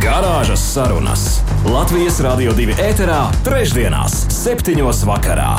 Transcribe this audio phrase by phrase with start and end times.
[0.00, 1.22] Garāžas sarunas
[1.68, 5.50] Latvijas Rādio 2 ēterā, trešdienās, septiņos vakarā.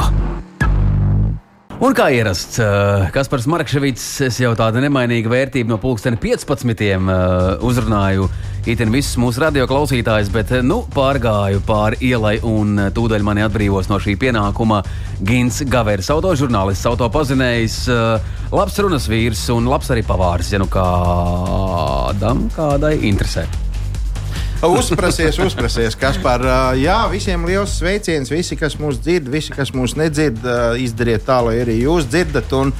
[1.81, 6.73] Un kā ierasts, uh, Kaspars Markevits, es jau tādu nemainīgu vērtību no pulksteni 15.
[6.73, 8.31] Uh, uzrunāju
[8.65, 13.93] itin visus mūsu radio klausītājus, bet uh, nu, pārgāju pāri ielai un tūdaļ mani atbrīvos
[13.93, 14.81] no šī pienākuma
[15.21, 17.81] Gins Gavers, autožurnālists, autopazinējs,
[18.49, 23.45] labs runas vīrs un labs arī pavārs, ja nu kādam kādai interesē.
[24.61, 26.43] Uzprasies, uzprasies, kas par
[26.77, 28.29] jā, visiem liels sveiciens.
[28.29, 30.37] Visi, kas mūs dzird, visi, kas mūs nedzird,
[30.77, 32.57] izdariet tā, lai arī jūs dzirdat.
[32.57, 32.73] Un,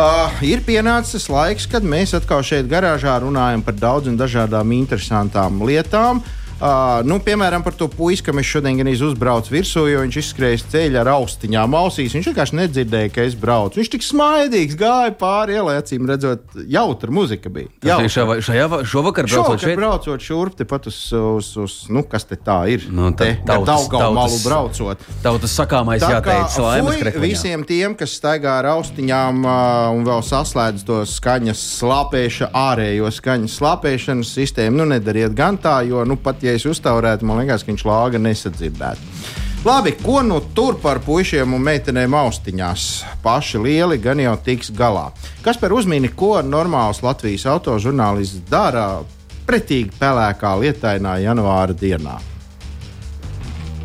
[0.00, 6.22] Uh, ir pienācis laiks, kad mēs atkal šeit garāžā runājam par daudzām dažādām interesantām lietām.
[6.22, 10.16] Uh, Uh, nu, piemēram, par to puisi, ka mēs šodien gan uzbraucām virsū, jo viņš
[10.20, 12.12] izskrēja ceļā ar austiņām ausīs.
[12.12, 13.80] Viņš vienkārši nedzirdēja, ka es braucu.
[13.80, 17.70] Viņš tik smaidīgs gāja pāri ielai, acīm redzot, jautra muzika bija.
[17.80, 18.10] Jautra.
[18.12, 19.80] Šajā, šajā, šovakar braucot šovakar šeit?
[19.80, 22.84] braucot šurp, tepat uz, uz, uz, nu, kas te tā ir?
[22.92, 25.08] Nu, te, tautas, tautas, malu braucot.
[25.24, 27.24] Tautas sakāmais tā jāteic, laimes krekliņā.
[27.24, 33.58] Visiem tiem, kas staigā ar austiņām uh, un vēl saslēdz to skaņas slāpēšanu, ārējo skaņas
[33.62, 37.72] slāpēšanas sistēmu, nu, nedariet gan tā, jo, nu, pat ja es uztaurētu, man liekas, ka
[37.72, 39.14] viņš lāga nesadzirdētu.
[39.60, 42.84] Labi, ko nu tur par puišiem un meitenēm austiņās?
[43.20, 45.10] Paši lieli gan jau tiks galā.
[45.44, 49.02] Kas par uzmini, ko normāls Latvijas autožurnālists dara
[49.44, 52.16] pretīgi pelēkā lietainā janvāra dienā?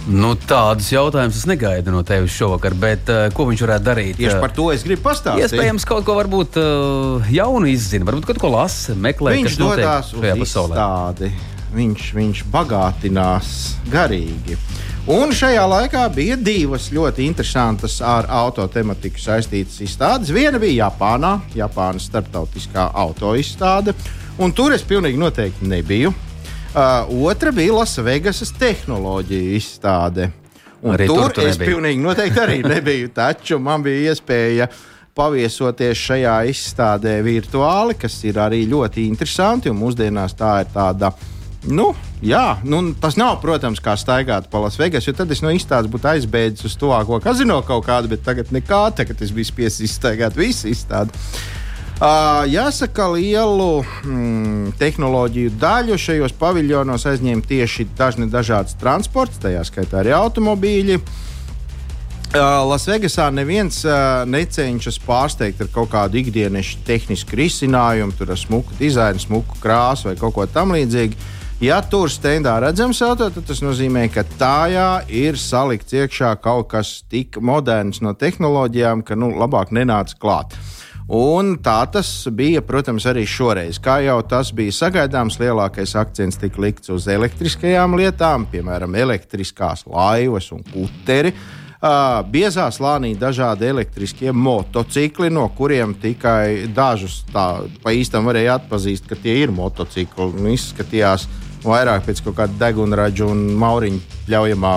[0.05, 4.19] Nu, tādus jautājumus es negaidu no tevis šovakar, bet uh, ko viņš varētu darīt?
[4.19, 5.47] Tieši par to es gribu pastāstīt.
[5.47, 10.13] Iespējams, kaut ko varbūt uh, jaunu izzina, varbūt kaut ko lasa, meklē, viņš kas dodas
[10.13, 10.87] uz pasaulē
[11.73, 13.49] viņš, viņš bagātinās
[13.91, 14.57] garīgi.
[15.11, 20.31] Un šajā laikā bija divas ļoti interesantas ar auto tematiku saistītas izstādes.
[20.33, 23.93] Viena bija Japānā, Japānas starptautiskā auto izstāde,
[24.41, 26.13] un tur es pilnīgi noteikti nebiju.
[26.75, 30.31] Uh, otra bija Lasvegasas tehnoloģija izstāde.
[30.81, 31.75] Un arī tur, tur tu es nebija.
[31.75, 33.13] pilnīgi noteikti arī nebiju.
[33.13, 34.67] Taču man bija iespēja
[35.15, 39.71] paviesoties šajā izstādē virtuāli, kas ir arī ļoti interesanti.
[39.71, 41.34] Mūsdienās tā ir tāda uh,
[41.65, 41.89] Nu,
[42.21, 46.11] jā, nu, tas nav, protams, kā staigāt pa Lasvegas, jo tad es no izstādes būtu
[46.11, 50.69] aizbēdzis uz tuvāko kazino kaut kādu, bet tagad nekā, tagad es biju spiests izstaigāt visu
[50.69, 51.15] izstādi.
[51.95, 60.01] Uh, jāsaka, lielu mm, tehnoloģiju daļu šajos paviljonos aizņēma tieši dažni dažādas transports, tajā skaitā
[60.01, 60.99] arī automobīļi.
[62.35, 68.75] Uh, Lasvegasā neviens uh, necenšas pārsteigt ar kaut kādu ikdienas tehnisku risinājumu, tur ar smuku
[68.75, 71.15] dizainu, smuku krāsu vai kaut ko tamlīdzīgu.
[71.63, 76.89] Ja tur stendā redzams auto, tad tas nozīmē, ka tajā ir salikts iekšā kaut kas
[77.07, 80.57] tik moderns no tehnoloģijām, ka nu, labāk nenāca klāt.
[81.07, 83.79] Un tā tas bija, protams, arī šoreiz.
[83.79, 90.51] Kā jau tas bija sagaidāms, lielākais akcents tika likts uz elektriskajām lietām, piemēram, elektriskās laivas
[90.51, 91.31] un kuteri.
[91.85, 97.47] Uh, biezā slānī dažādi elektriskie motocikli, no kuriem tikai dažus tā
[97.83, 100.31] pa īstam varēja atpazīt, ka tie ir motocikli.
[100.55, 104.75] Izskatījās, uh, vairāk pēc kaut kāda degunraža un mauriņa ļaujamā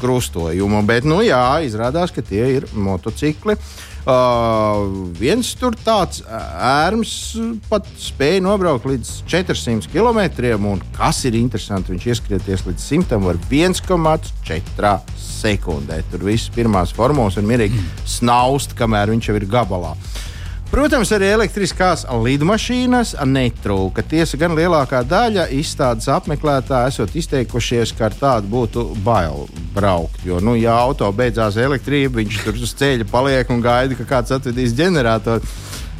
[0.00, 0.82] krustojuma.
[0.86, 3.56] Bet, nu, jā, izrādās, ka tie ir motocikli.
[4.06, 7.14] Uh, viens tur tāds ērms
[7.66, 10.20] pat spēja nobraukt līdz 400 km.
[10.70, 15.98] Un kas ir interesanti, viņš ieskrieties līdz 100 var 1,4 sekundē.
[16.12, 19.96] Tur viss pirmās formos un mierīgi snaust, kamēr viņš jau ir gabalā.
[19.96, 20.35] Uh,
[20.76, 24.02] Protams, arī elektriskās lidmašīnas netrūka.
[24.04, 30.20] Tiesa gan lielākā daļa izstādes apmeklētāju esot izteikušies, ka ar tādu būtu bail braukt.
[30.28, 34.36] Jo, nu, ja auto beidzās elektrība, viņš tur uz ceļa paliek un gaida, ka kāds
[34.36, 35.48] atvedīs ģeneratoru.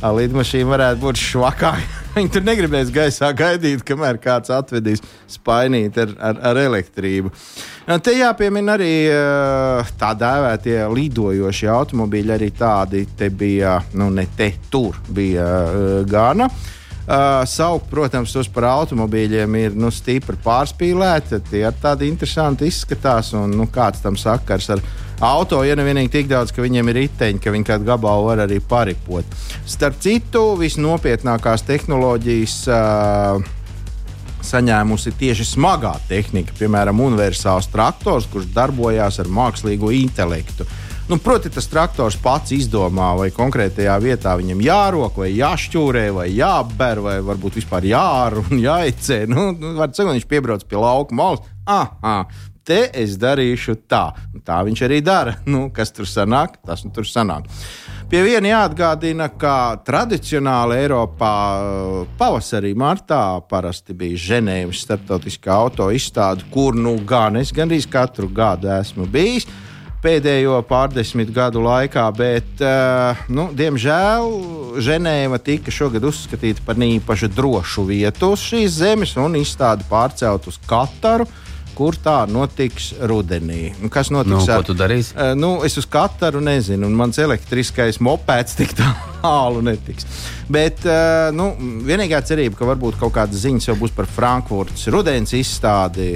[0.05, 2.03] Lidmašīna varētu būt švakāka.
[2.19, 5.01] Viņi tur negribēs gaisā gaidīt, kamēr kāds atvedīs
[5.39, 7.33] spainīt ar, ar, ar elektrību.
[7.87, 8.95] Te jāpiemina arī
[9.95, 15.47] tā dēvētie lidojošie automobīļi, arī tādi te bija, nu ne te, tur bija
[16.11, 16.51] gana.
[17.07, 21.39] Uh, saukt, protams, tos par automobīļiem ir nu, stipri pārspīlēti.
[21.53, 24.83] Tie ir tādi interesanti izskatās, un nu, kāds tam sakars ar
[25.23, 28.59] auto, ja nevienīgi tik daudz, ka viņiem ir riteņi, ka viņi kādu gabalu var arī
[28.59, 29.39] paripot.
[29.63, 32.57] Starp citu, visnopietnākās tehnoloģijas.
[32.67, 33.56] Uh,
[34.47, 40.67] saņēmusi tieši smagā tehnika, piemēram, universāls traktors, kurš darbojās ar mākslīgo intelektu.
[41.07, 46.99] Nu, proti, tas traktors pats izdomā, vai konkrētajā vietā viņam jārok, vai jāšķūrē, vai jāber,
[47.05, 49.21] vai varbūt vispār jāra un jāicē.
[49.31, 51.47] Nu, nu, var teikt, viņš piebrauc pie lauka malas.
[51.63, 54.09] Ah, ah, te es darīšu tā.
[54.35, 55.37] Un tā viņš arī dara.
[55.47, 57.47] Nu, kas tur sanāk, tas nu tur sanāk.
[58.07, 61.31] Pie viena jāatgādina, ka tradicionāli Eiropā
[62.15, 68.71] pavasarī, martā parasti bija Ženēvas starptautiskā auto izstāde, kur nu gan es gandrīz katru gadu
[68.77, 69.49] esmu bijis
[70.07, 74.31] pēdējo pārdesmit gadu laikā, bet, uh, nu, diemžēl,
[74.87, 80.61] Ženēva tika šogad uzskatīta par īpaši drošu vietu uz šīs zemes un izstādi pārcelt uz
[80.69, 81.27] Kataru.
[81.77, 83.75] Kur tā notiks rudenī?
[83.85, 85.13] Un kas notiks Nu, ar ko tu darīsi?
[85.13, 90.09] Uh, nu, es uz Kataru nezinu, un mans elektriskais mopēds tik tālu netiks.
[90.47, 91.49] Bet uh, nu,
[91.87, 96.07] vienīgā cerība, ka varbūt kaut kādas ziņas jau būs par Frankfurtas rudens izstādi.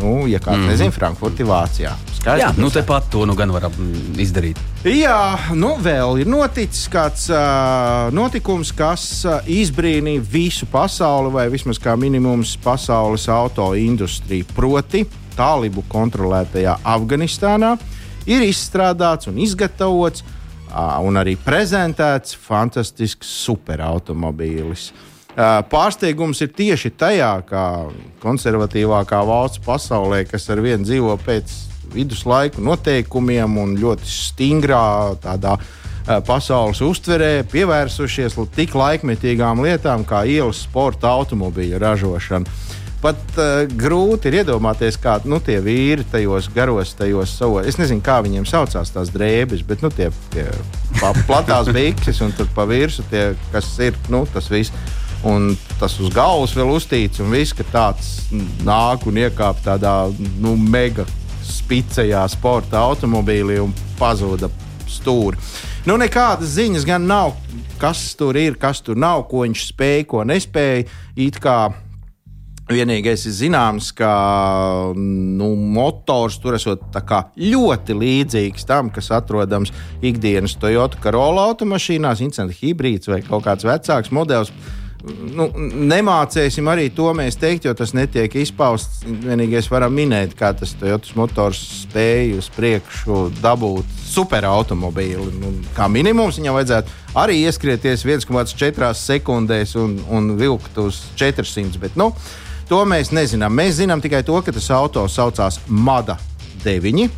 [0.00, 0.72] Nu, ja kāds mm.
[0.72, 1.92] nezina, Frankfurta ir Vācijā.
[2.16, 3.76] Skaidrs, Jā, nu tepat to nu gan varam
[4.18, 4.58] izdarīt.
[4.82, 11.78] Jā, nu vēl ir noticis kāds uh, notikums, kas uh, izbrīnīja visu pasauli, vai vismaz
[11.78, 14.50] kā minimums pasaules auto industriju.
[14.56, 15.06] Proti,
[15.38, 17.76] Tālibu kontrolētajā Afganistānā
[18.28, 20.36] ir izstrādāts un izgatavots uh,
[21.04, 24.90] un arī prezentēts fantastisks superautomobīlis.
[25.70, 27.64] Pārsteigums ir tieši tajā, ka
[28.22, 31.52] konservatīvākā valsts pasaulē, kas ar vienu dzīvo pēc
[31.94, 35.56] viduslaiku noteikumiem un ļoti stingrā tādā
[36.26, 42.58] pasaules uztverē, pievērsušies tik laikmetīgām lietām kā ielas sporta automobīļu ražošana.
[43.00, 47.64] Pat uh, grūti ir iedomāties, kā nu, tie vīri tajos garos, tajos savos.
[47.70, 50.44] Es nezinu, kā viņiem saucās tās drēbes, bet nu, tie, tie
[51.00, 54.74] pa- platās bikses un tur pa virsmu tie, kas ir nu, tas viss.
[55.24, 55.50] Un
[55.80, 58.12] tas uz galvas vēl uztīts, un viss, ka tāds
[58.64, 59.94] nāk un iekāp tādā
[60.40, 61.04] nu, mega
[61.44, 64.48] spicējā sporta automobīlī un pazuda
[64.88, 65.36] stūri.
[65.88, 67.34] Nu, nekādas ziņas gan nav,
[67.80, 70.84] kas tur ir, kas tur nav, ko viņš spēja, ko nespēja.
[71.20, 71.70] It kā
[72.70, 74.10] Vienīgais ir zināms, ka
[74.94, 79.72] nu, motors tur esot ļoti līdzīgs tam, kas atrodams
[80.06, 84.52] ikdienas Toyota Corolla automašīnās, incidenta hibrīds vai kaut kāds vecāks modelis.
[85.00, 85.46] Nu,
[85.90, 89.00] nemācēsim arī to mēs teikt, jo tas netiek izpausts.
[89.06, 95.32] Vienīgais varam minēt, kā tas Toyota motors spēja uz priekšu dabūt superautomobīli.
[95.40, 96.94] Nu, kā minimums viņam vajadzētu
[97.24, 101.80] arī ieskrieties 1,4 sekundēs un, un vilkt uz 400.
[101.80, 102.12] Bet, nu,
[102.70, 103.50] To mēs nezinām.
[103.50, 106.14] Mēs zinām tikai to, ka tas auto saucās Mada
[106.62, 107.08] 9.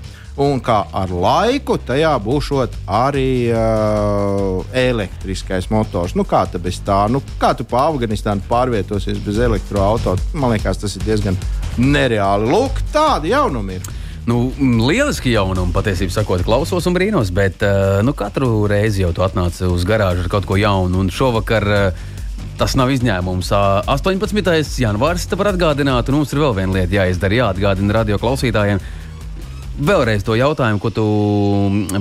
[0.40, 2.48] Un kā ar laiku tajā būs
[2.88, 6.14] arī uh, elektriskais motors.
[6.16, 7.02] Nu, kā tā bez tā?
[7.12, 10.24] Nu, kā tu pa Afganistānu pārvietosies bez elektroautorāta?
[10.32, 11.36] Man liekas, tas ir diezgan
[11.76, 12.48] nereāli.
[12.48, 13.92] Lūk, tādi jaunumi ir.
[14.24, 19.26] Nu, lieliski jaunumi, patiesībā sakot, klausos un brīnos, bet uh, nu, katru reizi jau tu
[19.26, 21.04] atnāc uz garāžu ar kaut ko jaunu.
[21.04, 22.08] Un šovakar uh,
[22.60, 23.50] tas nav izņēmums.
[23.54, 23.62] Ā,
[23.92, 24.80] 18.
[24.82, 27.38] janvārs te var atgādināt, un mums ir vēl viena lieta jāizdara.
[27.42, 28.82] Jāatgādina radio klausītājiem.
[29.82, 31.04] Vēlreiz to jautājumu, ko tu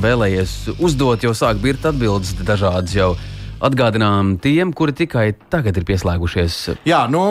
[0.03, 3.13] vēlējies uzdot, jo sāk birkt atbildes dažādas jau.
[3.61, 6.55] Atgādinām tiem, kuri tikai tagad ir pieslēgušies.
[6.89, 7.21] Jā, nu,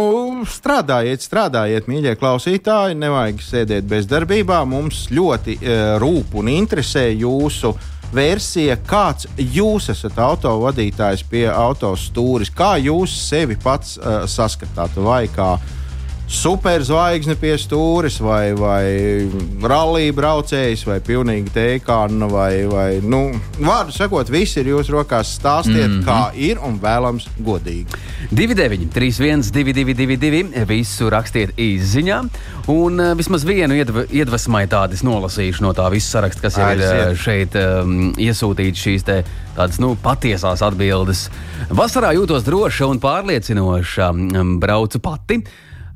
[0.47, 2.99] strādājiet, strādājiet, mīļie klausītāji.
[3.03, 4.61] Nevajag sēdēt bezdarbībā.
[4.71, 7.75] Mums ļoti e, rūp un interesē jūsu
[8.15, 15.55] versija, kāds jūs esat autovadītājs pie autostūris, kā jūs sevi pats uh, saskatāt, vai kā
[16.31, 18.85] superzvaigzne pie stūres, vai, vai
[19.67, 23.25] rallija braucējs, vai pilnīgi teikāna, vai, vai nu,
[23.59, 25.35] vārdu sakot, viss ir jūsu rokās.
[25.41, 26.05] Stāstiet, mm -hmm.
[26.07, 27.99] kā ir un vēlams godīgi.
[28.31, 32.21] 29, 31, 222, visu rakstiet izziņā.
[32.71, 36.65] Un uh, vismaz vienu iedv iedvesmai tādu es nolasīšu no tā visa saraksta, kas ir
[36.65, 37.07] Aiziet.
[37.11, 39.25] uh, šeit um, iesūtīts šīs te,
[39.57, 41.31] tādas nu, patiesās atbildes.
[41.71, 44.13] Vasarā jūtos droša un pārliecinoša.
[44.61, 45.41] Braucu pati,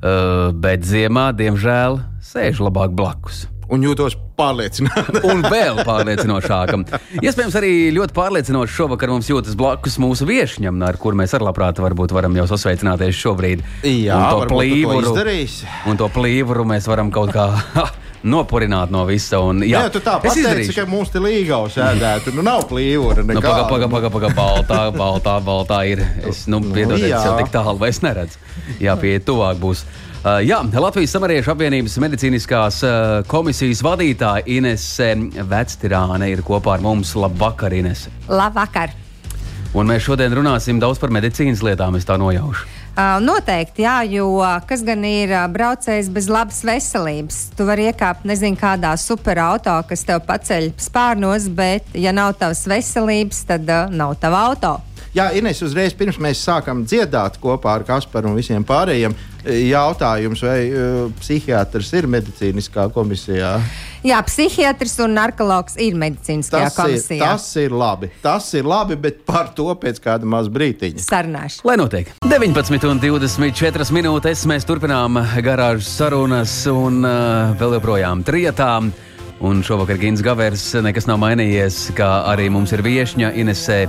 [0.05, 3.45] uh, bet ziemā, diemžēl, sēžu labāk blakus.
[3.65, 5.23] Un jūtos pārliecināti.
[5.25, 6.83] Un vēl pārliecinošākam.
[7.17, 11.81] Iespējams, arī ļoti pārliecinoši šovakar mums jūtas blakus mūsu viesņam, ar kuru mēs arī labprāt
[12.13, 13.65] varam jau sasveicināties šobrīd.
[13.81, 15.69] Jā, un to tu to plīvuru, izdarīsi.
[15.89, 17.47] un to plīvuru mēs varam kaut kā
[18.25, 19.39] nopurināt no visa.
[19.45, 22.33] Un, jā, Jā, tu tā pateici, ka mums te līgaus ēdētu.
[22.35, 23.23] Nu, nav plīvura.
[23.23, 23.67] Nu, nekāda.
[23.69, 26.01] paga, paga, paga, paga, baltā, baltā, baltā ir.
[26.25, 27.21] Es, nu, piedodiet, jā.
[27.21, 28.41] es jau tik tālu vairs neredzu.
[28.81, 29.85] Jā, pie tuvāk būs.
[30.25, 32.93] Uh, jā, Latvijas Samariešu apvienības medicīniskās uh,
[33.29, 35.11] komisijas vadītāja Inese
[35.45, 37.13] Vectirāne ir kopā ar mums.
[37.13, 38.09] Labvakar, Inese!
[38.25, 38.95] Labvakar!
[39.75, 42.65] Un mēs šodien runāsim daudz par medicīnas lietām, es tā nojaušu.
[42.95, 47.39] Noteikti, jā, jo kas gan ir braucējs bez labas veselības?
[47.57, 53.43] Tu vari iekāpt nezinu kādā superauto, kas tev paceļ spārnos, bet ja nav tavas veselības,
[53.49, 54.77] tad uh, nav tava auto.
[55.15, 60.57] Jā, Ines, uzreiz pirms mēs sākam dziedāt kopā ar Kasparu un visiem pārējiem, jautājums, vai
[60.71, 63.57] uh, psihiatrs ir medicīniskā komisijā?
[64.05, 67.25] Jā, psihiatrs un narkologs ir medicīniskajā Tas ir, komisijā.
[67.25, 68.09] tas ir labi.
[68.21, 71.01] Tas ir labi, bet par to pēc kāda maza brītiņa.
[71.01, 71.63] Sarunāšu.
[71.65, 78.93] Lai notiek 19,24 minūtes, mēs turpinām garāžas sarunas un uh, vēl joprojām trietām.
[79.45, 83.87] Un šovakar Gins Gavers nekas nav mainījies, kā arī mums ir viesņa Inesē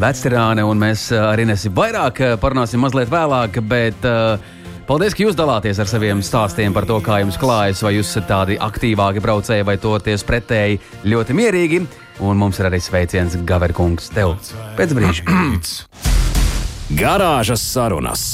[0.00, 4.38] Vecterāne, un mēs ar Inesi vairāk parunāsim mazliet vēlāk, bet uh,
[4.88, 8.28] paldies, ka jūs dalāties ar saviem stāstiem par to, kā jums klājas, vai jūs esat
[8.30, 11.82] tādi aktīvāki braucēji, vai toties pretēji ļoti mierīgi.
[12.24, 14.34] Un mums ir arī sveiciens Gaverkungs tev
[14.78, 15.28] pēc brīža.
[17.02, 18.28] Garāžas sarunas.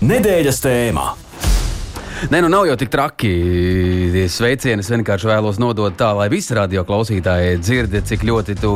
[0.00, 1.10] Nedēļas tēmā.
[2.28, 3.30] Nē, nu nav jau tik traki.
[4.28, 8.72] Sveicieni es vienkārši vēlos nodot tā, lai visi radio klausītāji dzird, cik ļoti tu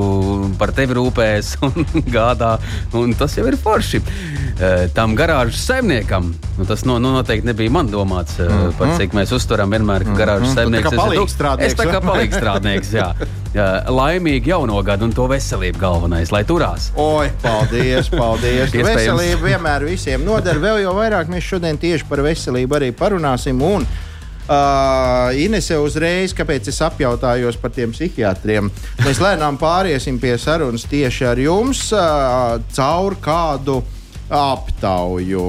[0.58, 1.84] par tevi rūpējies un
[2.14, 2.54] gādā.
[2.96, 4.00] Un tas jau ir forši.
[4.54, 8.76] Eh, Tam garāžas saimniekam, nu, tas no, nu, noteikti nebija man domāts, mm -hmm.
[8.78, 10.54] par cik mēs uztveram vienmēr, garāžas Mhm.
[10.54, 11.02] Tu tā saimnieks kā esi tu.
[11.02, 12.08] palīgstrādnieks, Es tā kā vai?
[12.10, 12.92] palīgstrādnieks,
[13.54, 16.90] Laimīgi jauno gadu un to veselību galvenais, lai turās.
[16.98, 18.74] Oi, paldies, paldies.
[18.88, 20.58] Veselība vienmēr visiem noder.
[20.62, 23.62] Vēl jau vairāk mēs šodien tieši par veselību arī parunāsim.
[23.62, 23.86] Un,
[24.44, 28.66] Uh, Inese uzreiz, kāpēc es apjautājos par tiem psihiatriem.
[29.00, 33.78] Mēs lēnām pāriesim pie sarunas tieši ar jums uh, caur kādu
[34.28, 35.46] aptauju.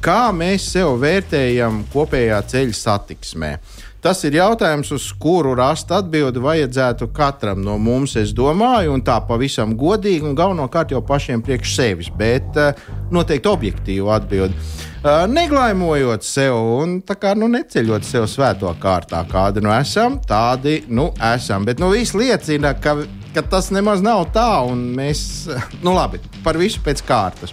[0.00, 3.52] Kā mēs sev vērtējam kopējā ceļa satiksmē?
[3.98, 9.16] Tas ir jautājums, uz kuru rast atbildi vajadzētu katram no mums, es domāju, un tā
[9.26, 12.76] pavisam godīgi, un galvenokārt jau pašiem priekš sevis, bet uh,
[13.10, 14.54] noteikti objektīvu atbildi.
[14.98, 21.08] Uh, neglaimojot sev un kā, nu, neceļot sev svēto kārtā, kādi nu esam, tādi nu,
[21.34, 21.66] esam.
[21.66, 23.00] Bet nu, viss liecina, ka,
[23.34, 25.24] ka tas nemaz nav tā, un mēs,
[25.86, 27.50] nu labi, par visu pēc kārtas.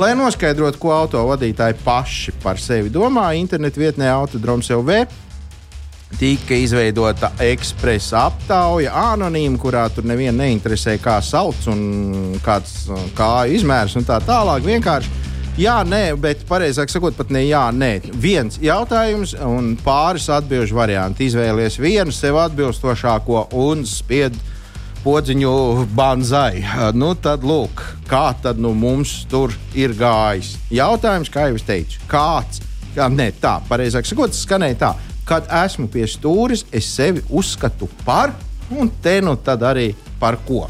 [0.00, 5.02] Lai noskaidrotu, ko autovadītāji paši par sevi domā, internetu vietnē Autodroms LV
[6.18, 12.86] tika izveidota ekspresa aptauja, anonīma, kurā tur nevienu neinteresē, kā sauc un kāds
[13.18, 14.64] kāju izmērs un tā tālāk.
[14.66, 15.10] Vienkārši
[15.60, 17.92] jā, nē, bet pareizāk sakot, pat ne jā, nē.
[18.22, 21.28] Viens jautājums un pāris atbildžu varianti.
[21.28, 24.36] Izvēlies vienu sev atbilstošāko un spied
[25.02, 25.54] podziņu
[25.96, 26.62] banzai.
[26.94, 30.54] Nu, tad lūk, kā tad nu mums tur ir gājis.
[30.70, 32.62] Jautājums, kā jau es teicu, kāds?
[32.92, 34.92] Jā, nē, tā, pareizāk sakot, skanēja tā.
[35.28, 38.32] Kad esmu pie stūres, es sevi uzskatu par,
[38.74, 40.66] un te nu tad arī par ko.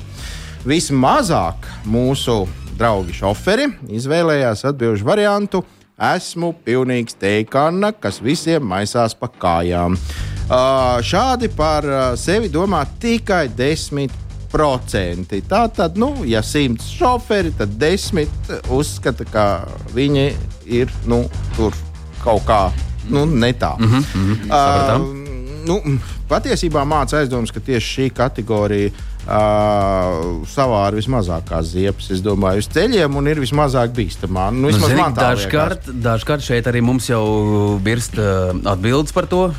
[0.69, 2.45] Vismazāk mūsu
[2.79, 5.63] draugi šoferi izvēlējās atbildžu variantu.
[6.03, 9.95] Esmu pilnīgs teikana, kas visiem maisās pa kājām.
[9.95, 11.87] Uh, šādi par
[12.19, 15.39] sevi domā tikai 10%.
[15.49, 19.47] Tā tad, nu, ja simts šoferi, tad desmit uzskata, ka
[19.95, 20.27] viņi
[20.67, 21.23] ir nu,
[21.57, 21.77] tur
[22.25, 22.65] kaut kā
[23.12, 23.75] nu, ne tā.
[23.78, 25.23] Mm -hmm, mm -hmm, uh,
[25.66, 25.99] nu,
[26.31, 33.16] patiesībā māca aizdomas, ka tieši šī kategorija uh, savāra vismazākās ziepes, es domāju, uz ceļiem
[33.16, 34.50] un ir vismazāk bīstamā.
[34.50, 39.52] Nu, Nu, vismaz zini, dažkārt, dažkārt šeit arī mums jau birst uh, atbildes par to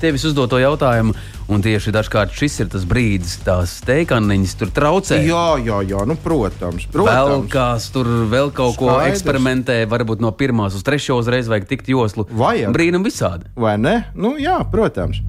[0.00, 1.14] tevis uzdoto jautājumu.
[1.46, 5.20] Un tieši dažkārt šis ir tas brīdis, tās teikaniņas tur traucē.
[5.22, 6.88] Jā, jā, jā, nu, protams.
[6.90, 7.50] Vēl protams.
[7.52, 9.12] kāds tur vēl kaut ko Skaidrs.
[9.14, 12.26] eksperimentē, varbūt no pirmās uz trešo uzreiz vajag tikt joslu.
[12.34, 12.74] Vajag.
[12.74, 13.46] Brīnum visādi.
[13.54, 13.94] Vai ne?
[14.18, 15.22] Nu, jā, protams.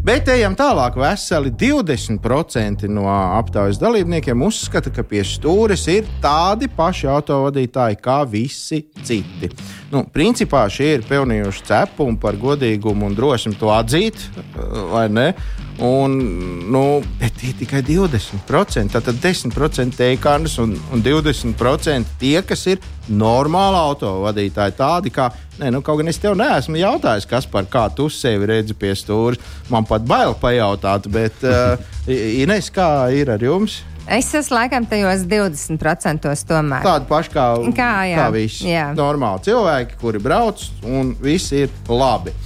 [0.00, 0.94] Bet ejam tālāk.
[0.96, 8.80] Veseli 20% no aptaujas dalībniekiem uzskata, ka pie stūres ir tādi paši autovadītāji kā visi
[9.04, 9.50] citi.
[9.92, 14.24] Nu, principā šie ir pelnījuši cepumi par godīgumu un drosmi to atzīt,
[14.94, 15.26] vai ne?
[15.80, 16.12] Un,
[16.68, 18.90] nu, bet tie ir tikai 20%.
[18.92, 24.74] Tātad 10% teikānas un, un 20% tie, kas ir normāli autovadītāji.
[24.76, 28.50] Tādi kā, nē, nu, kaut gan es tev neesmu jautājis, kas par kā tu sevi
[28.52, 29.40] redzi pie stūra.
[29.72, 31.80] Man pat bail pajautāt, bet uh,
[32.42, 33.80] Ines, kā ir ar jums?
[34.10, 36.84] Es esmu laikam tajos 20% tomēr.
[36.84, 38.20] Tādi paši kā, Kā, jā.
[38.20, 38.88] kā visi Jā.
[38.96, 42.36] normāli cilvēki, kuri brauc un viss ir labi.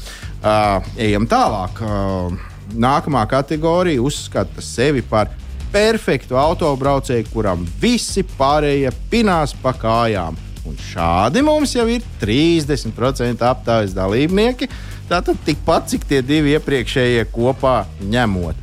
[0.44, 1.80] Uh, ejam tālāk.
[1.80, 5.28] Uh, nākamā kategorija uzskata sevi par
[5.74, 10.38] perfektu autobraucēju, kuram visi pārējie pinās pa kājām.
[10.64, 14.70] Un šādi mums jau ir 30% aptaujas dalībnieki.
[15.10, 18.62] Tātad tikpat, cik tie divi iepriekšējie kopā ņemot.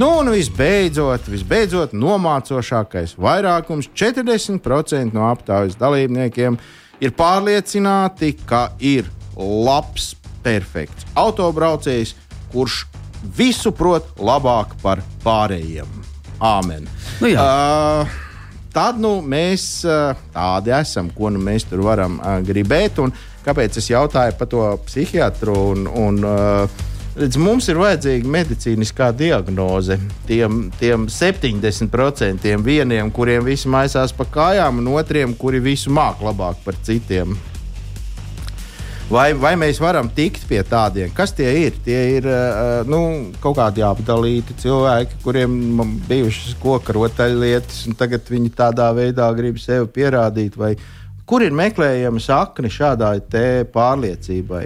[0.00, 6.56] Nu, un visbeidzot, visbeidzot, nomācošākais vairākums- 40% no aptaujas dalībniekiem
[7.00, 9.04] ir pārliecināti, ka ir
[9.36, 12.14] labs, perfekts autobraucējs,
[12.52, 12.86] kurš
[13.22, 15.88] visu prot labāk par pārējiem.
[16.42, 16.88] Āmen.
[17.22, 17.42] Nu jā.
[17.42, 18.14] uh,
[18.74, 22.98] tad nu, mēs uh, tādi esam, ko nu mēs tur varam uh, gribēt.
[23.02, 23.14] Un
[23.46, 25.54] kāpēc es jautāju par to psihiatru?
[25.74, 33.68] Un, un, uh, Redz, mums ir vajadzīga medicīniskā diagnoze tiem, tiem 70% vieniem, kuriem viss
[33.68, 37.36] maisās pa kājām, un otriem, kuri visu māk labāk par citiem.
[39.12, 41.10] Vai, vai mēs varam tikt pie tādiem?
[41.12, 41.74] Kas tie ir?
[41.84, 43.00] Tie ir uh, nu,
[43.42, 49.90] kaut kādi apdalīti cilvēki, kuriem bijušas koka rotaļlietas, un tagad viņi tādā veidā grib sevi
[49.98, 50.56] pierādīt.
[50.56, 50.72] Vai,
[51.28, 53.18] kur ir meklējama sakne šādai
[53.74, 54.64] pārliecībai?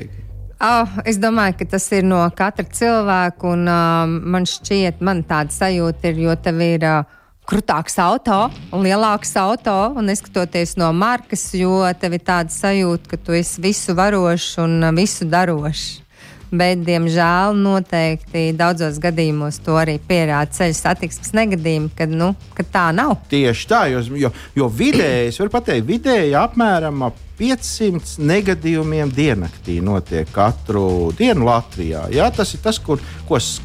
[0.63, 5.59] Oh, es domāju, ka tas ir no katra cilvēka, un uh, man šķiet, man tāda
[5.59, 6.87] sajūta ir, jo tev ir.
[6.87, 7.16] Uh,
[7.47, 13.21] krūtāks auto un lielāks auto, un neskatoties no markas, jo tev ir tāda sajūta, ka
[13.21, 16.03] tu esi visu varošs un visu darošs.
[16.47, 22.85] Bet, diemžēl, noteikti daudzos gadījumos to arī pierāda ceļu satiksmes negadījumi, kad, nu, kad tā
[22.95, 23.17] nav.
[23.33, 29.81] Tieši tā, jo, jo, jo vidēji, es varu pateikt, vidēji apmēram ap 500 negadījumiem diennaktī
[29.85, 32.07] notiek katru dienu Latvijā.
[32.15, 33.03] Jā, tas ir tas, kur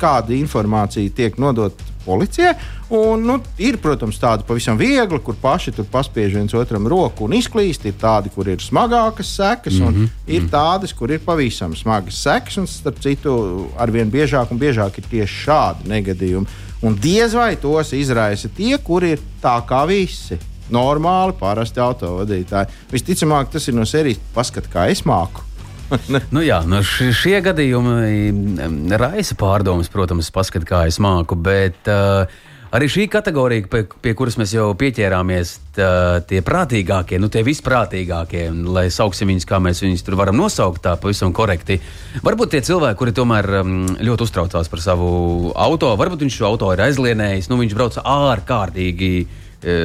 [0.02, 2.53] kāda informācija tiek nodota policijai.
[2.91, 7.36] Un, nu, ir, protams, tādi pavisam viegli, kur paši tur paspiež viens otram roku un
[7.38, 7.86] izklīst.
[7.88, 10.10] Ir tādi, kur ir smagākas sekas, un mm -hmm.
[10.36, 12.58] ir tādas, kur ir pavisam smagas sekas.
[12.58, 16.48] Un, starp citu, arvien biežāk un biežāk ir tieši šādi negadījumi.
[16.81, 20.39] Un diez vai tos izraisa tie, kuri ir tā kā visi.
[20.72, 22.67] Normāli, parasti autovadītāji.
[22.91, 25.50] Visticamāk, tas ir no serijas paskat, kā es māku
[26.36, 31.38] nu, jā, nu šie gadījumi raisa pārdomas, protams, paskat, kā es māku.
[31.39, 32.25] Bet, uh,
[32.71, 35.88] Arī šī kategorija, pie, pie kuras mēs jau pieķērāmies, tā,
[36.24, 40.93] tie prātīgākie, nu tie visprātīgākie, lai sauksim viņus, kā mēs viņus tur varam nosaukt, tā
[40.95, 41.81] pavisam korekti.
[42.24, 45.12] Varbūt tie cilvēki, kuri tomēr um, ļoti uztraucās par savu
[45.51, 49.77] auto, varbūt viņš šo auto ir aizlienējis, nu viņš brauc ārkārtīgi e,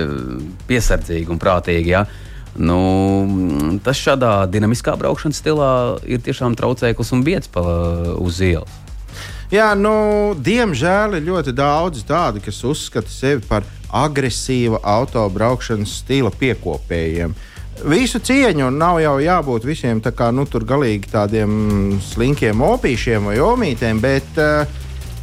[0.70, 1.90] piesardzīgi un prātīgi.
[1.90, 2.04] Ja?
[2.56, 5.70] Nu, tas šādā dinamiskā braukšanas stilā
[6.08, 7.52] ir tiešām traucēklis un biedrs
[8.16, 8.82] uz ielas.
[9.52, 17.36] Jā, nu, diemžēl ir ļoti daudz tādu, kas uzskata sevi par agresīva autobraukšanas stila piekopējiem.
[17.86, 23.36] Visu cieņu, un nav jau jābūt visiem tā kā, nu, galīgi tādiem slinkiem opīšiem vai
[23.44, 24.64] omītēm, bet uh,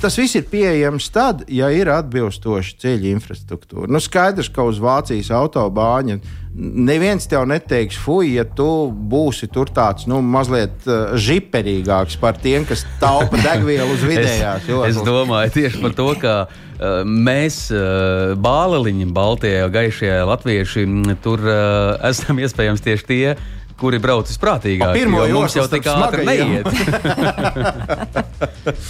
[0.04, 3.88] tas viss ir pieejams tad, ja ir atbilstoša ceļu infrastruktūra.
[3.92, 6.20] Nu, skaidrs, ka uz Vācijas autobāņa
[6.54, 12.68] neviens tev neteiks, fuj, ja tu būsi tur tāds nu, mazliet uh, žiperīgāks par tiem,
[12.70, 14.94] kas taupa degvielu uz vidējās joslas.
[14.94, 20.86] Es domāju tieši par to, ka uh, mēs, uh, bāliņi, baltie, gaišie latvieši,
[21.26, 23.36] tur uh, esam iespējams tieši tie
[23.80, 24.94] kuri brauc visprātīgāk.
[24.98, 26.66] Pirmā mums jau tik ātri neiet.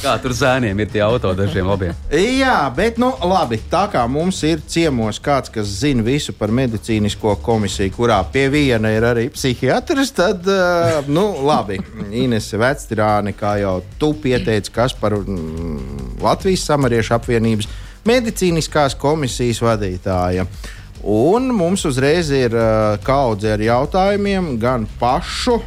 [0.03, 1.95] kā tur zēniem ir tie auto dažiem labiem?
[2.13, 7.35] Jā, bet nu, labi, tā kā mums ir ciemos kāds, kas zina visu par medicīnisko
[7.45, 11.79] komisiju, kurā pie viena ir arī psihiatrs, tad, uh, nu, labi,
[12.23, 17.71] Inese Vecstrāne, kā jau tu pieteici, kas par mm, Latvijas samariešu apvienības
[18.07, 20.47] medicīniskās komisijas vadītāja.
[21.03, 25.57] Un mums uzreiz ir uh, kaudze ar jautājumiem, gan pašu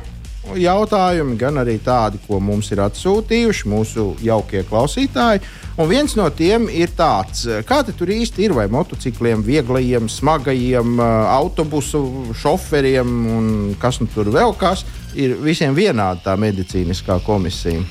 [0.56, 5.42] jautājumi, gan arī tādi, ko mums ir atsūtījuši mūsu jaukie klausītāji.
[5.76, 11.28] Un viens no tiem ir tāds, kā tur īsti ir, vai motocikliem, vieglajiem, smagajiem, uh,
[11.34, 13.50] autobusu šoferiem un
[13.82, 17.82] kas nu tur vēl kas, ir visiem vienāda tā medicīniskā komisija.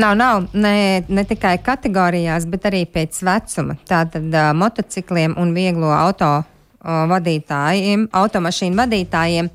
[0.00, 3.76] Nav, nav ne, ne tikai kategorijās, bet arī pēc vecuma.
[3.84, 6.38] Tātad uh, motocikliem un vieglo auto
[6.84, 9.50] vadītājiem, automašīnu vadītājiem,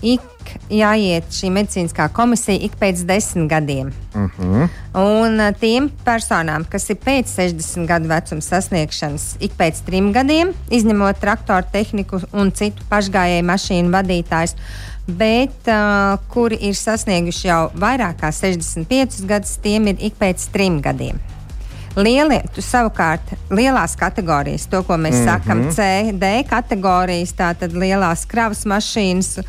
[0.00, 0.26] ik
[0.72, 3.90] jāiet šī medicīniskā komisija ik pēc desmit gadiem.
[4.14, 4.52] Uh mhm.
[4.54, 4.68] -huh.
[5.00, 11.20] Un tiem personām, kas ir pēc 60 gadu vecuma sasniegšanas, ik pēc trim gadiem, izņemot
[11.20, 14.54] traktoru tehniku un citu pašgājēju mašīnu vadītājus,
[15.06, 20.80] bet uh, kuri ir sasnieguši jau vairāk kā 65 gadus, tiem ir ik pēc trim
[20.80, 21.20] gadiem.
[21.98, 25.26] Lielie, savukārt lielās kategorijas, to, ko mēs mm -hmm.
[25.26, 29.40] sakam, C, D kategorijas, tātad lielās kravas mašīnas.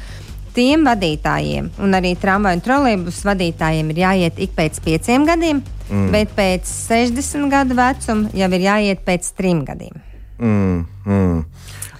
[0.53, 6.09] Tiem vadītājiem, un arī tramvaju un trolēļus vadītājiem, ir jāiet ik pēc pieciem gadiem, mm.
[6.11, 10.01] bet pēc 60 gadu vecuma jau ir jāiet pēc trim gadiem.
[10.39, 11.45] Mm, mm.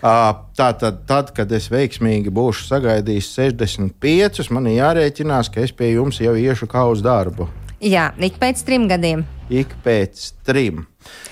[0.02, 5.94] Tā tad, tad, kad es veiksmīgi būšu sagaidījis 65, man ir jārēķinās, ka es pie
[5.94, 7.48] jums jau iešu kā uz darbu.
[7.82, 9.24] Jā, ik pēc trim gadiem.
[9.50, 10.84] Ik pēc trim.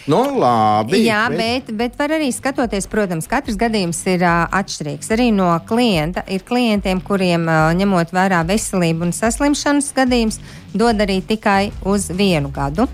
[0.10, 1.04] Nu, labi.
[1.06, 5.12] Jā, bet, bet var arī skatoties, protams, katrs gadījums ir uh, atšķirīgs.
[5.14, 10.42] Arī no klienta ir klientiem, kuriem uh, ņemot vērā veselību un saslimšanas gadījums,
[10.74, 12.90] dod arī tikai uz vienu gadu.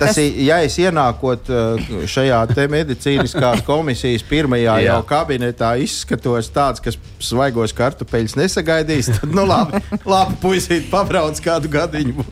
[0.00, 2.40] Tas, ir, ja es ienākot uh, šajā
[2.72, 9.82] medicīniskās komisijas pirmajā jau kabinetā, izskatos tāds, kas svaigos kartupeļus nesagaidīs, tad, nu, labi,
[10.14, 12.24] labi puisīt, pabrauc kādu gadiņu.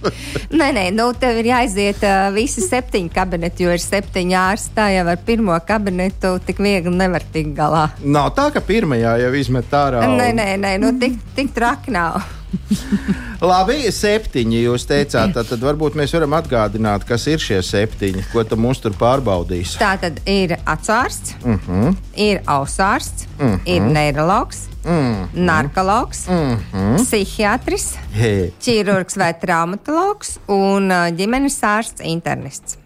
[0.59, 4.75] nē, nē, nu, tev ir jāiziet uh, visi septiņi kabineti, jo ir septiņi ārsti.
[4.79, 7.89] Tā jau ar pirmo kabinetu tik viegli nevar tikt galā.
[8.05, 10.05] Nav tā, ka pirmajā jau izmet ārā.
[10.09, 10.19] Un...
[10.21, 12.38] Nē, nē, nē, nu, tik, tik traki nav.
[13.51, 15.35] Labi, septiņi jūs teicāt.
[15.37, 19.77] Tad, tad varbūt mēs varam atgādināt, kas ir šie septiņi, ko tu mums tur pārbaudīs.
[19.81, 21.85] Tā tad ir atsārsts, uh mhm.
[21.85, 22.01] -huh.
[22.17, 23.55] ir ausārsts, uh mhm.
[23.55, 23.71] -huh.
[23.77, 24.65] ir neiroloģis.
[24.85, 25.29] Mm -hmm.
[25.35, 26.97] Narkologs, mm -hmm.
[26.97, 28.53] psihiatrs, hey.
[28.61, 32.79] ķirurgs vai traumatologs un uh, ģimenes ārsts, internists.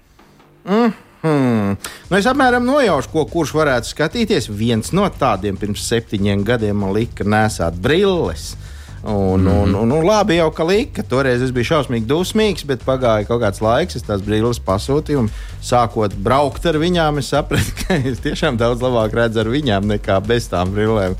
[0.64, 0.92] Mm.
[1.22, 1.76] Hmm.
[2.10, 4.48] Nu, es apmēram nojaušu, ko kurš varētu skatīties.
[4.50, 8.56] Viens no tādiem pirms septiņiem gadiem man lika nesāt brilles.
[9.02, 9.46] Un, mm.
[9.62, 11.02] un, un, un labi jau ka lika.
[11.02, 15.24] Toreiz es biju šausmīgi dusmīgs, bet pagāja kaut kāds laiks, es tās brīnums pasūtīju.
[15.62, 20.20] Sākot braukt ar viņām, es sapratu, ka es tiešām daudz labāk redzu ar viņām nekā
[20.26, 21.18] bez tām brillēm.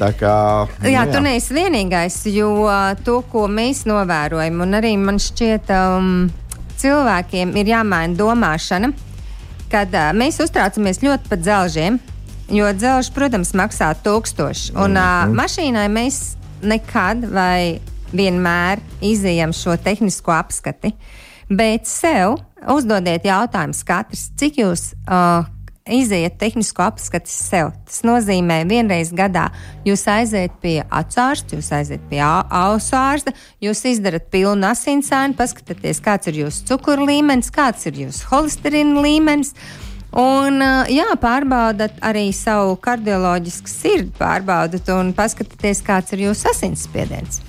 [0.00, 0.34] Tā kā,
[0.80, 2.54] nu, jā, jā, tu neesi vienīgais, jo
[3.04, 6.30] to, ko mēs novērojam, un arī man šķiet, um,
[6.80, 8.94] cilvēkiem ir jāmaina domāšana,
[9.68, 12.00] kad uh, mēs uztraucamies ļoti par dzelžiem.
[12.50, 14.72] Jo dzelžs, protams, maksā tūkstoši.
[14.72, 15.28] Un mm -hmm.
[15.28, 17.80] uh, mašīnai mēs nekad vai
[18.12, 20.92] vienmēr izējam šo tehnisko apskati,
[21.50, 22.38] bet sev
[22.70, 25.46] uzdodiet jautājumus katrs, cik jūs uh,
[25.90, 27.72] iziet tehnisko apskati sev.
[27.88, 29.48] Tas nozīmē, vienreiz gadā
[29.86, 36.30] jūs aiziet pie acārsta, jūs aiziet pie ausu ārsta, jūs izdarat pilnu asinsāni, paskatieties, kāds
[36.30, 39.54] ir jūsu cukuru līmenis, kāds ir jūsu holesterīna līmenis.
[40.18, 40.58] Un,
[40.90, 47.42] jā, pārbaudat arī savu kardioloģisku sirdi, pārbaudat un paskatieties, kāds ir jūsu asinsspiediens.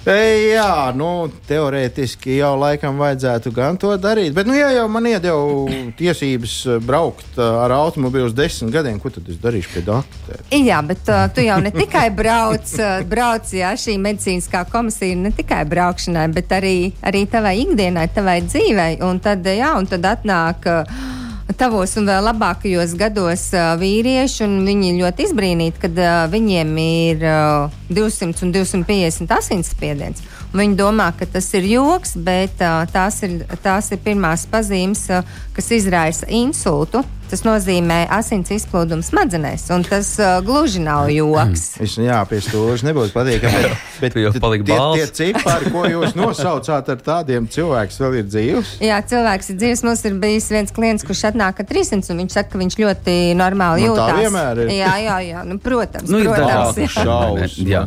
[0.00, 4.32] E, jā, nu, teorētiski jau laikam vajadzētu gan to darīt.
[4.32, 5.66] Bet, nu, ja jau man iedeva
[5.98, 6.54] tiesības
[6.88, 10.40] braukt ar automobīlu uz desmit gadiem, ko tad es darīšu pie doktora?
[10.56, 12.72] Jā, bet uh, tu jau ne tikai brauc,
[13.12, 18.40] brauc jā, šī medicīniskā komisija ir ne tikai braukšanai, bet arī, arī tavai ikdienai, tavai
[18.48, 19.02] dzīvei.
[19.04, 20.70] Un tad, jā, un tad atnāk.
[20.80, 21.19] Uh,
[21.58, 27.24] tavos un vēl labākajos gados uh, vīrieši, un viņi ļoti izbrīnīti, kad uh, viņiem ir
[27.24, 30.22] uh, 200 un 250 asinsspiediens.
[30.54, 35.26] Viņi domā, ka tas ir joks, bet uh, tās, ir, tās ir pirmās pazīmes, uh,
[35.56, 37.04] kas izraisa insultu.
[37.30, 41.76] Tas nozīmē asins izplūdumu smadzenēs, un tas uh, gluži nav joks.
[41.78, 43.70] Es jā, pie stūra nebūtu patīkami.
[44.00, 44.32] Bet, bet
[44.64, 48.70] tie, tie cipari, ko jūs nosaucāt ar tādiem cilvēkiem, vēl ir dzīvs?
[48.80, 49.82] Jā, cilvēks ir dzīvs.
[49.84, 53.16] Mums ir bijis viens klients, kurš atnāk ar 300, un viņš saka, ka viņš ļoti
[53.36, 54.08] normāli nu, jūtas.
[54.08, 54.72] Tā vienmēr ir.
[54.78, 56.08] Jā, jā, jā nu, protams.
[56.08, 56.88] Nu, protams jā.
[56.94, 57.58] Šausmas.
[57.60, 57.82] jā.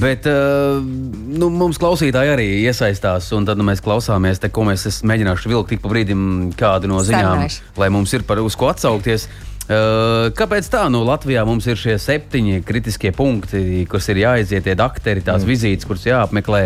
[0.00, 5.02] Bet uh, nu, mums klausītāji arī iesaistās, un tad nu, mēs klausāmies, te, ko mēs
[5.04, 6.24] mēģināšu vilkt ik pa brīdim
[6.56, 7.68] kādu no ziņām, Sarnāšu.
[7.84, 9.28] lai mums ir par uz ko atsaukties.
[9.70, 10.88] Uh, kāpēc tā?
[10.90, 15.50] Nu, Latvijā mums ir šie septiņi kritiskie punkti, kas ir jāiziet, tie dakteri, tās mm.
[15.52, 16.64] vizītes, kuras jāapmeklē.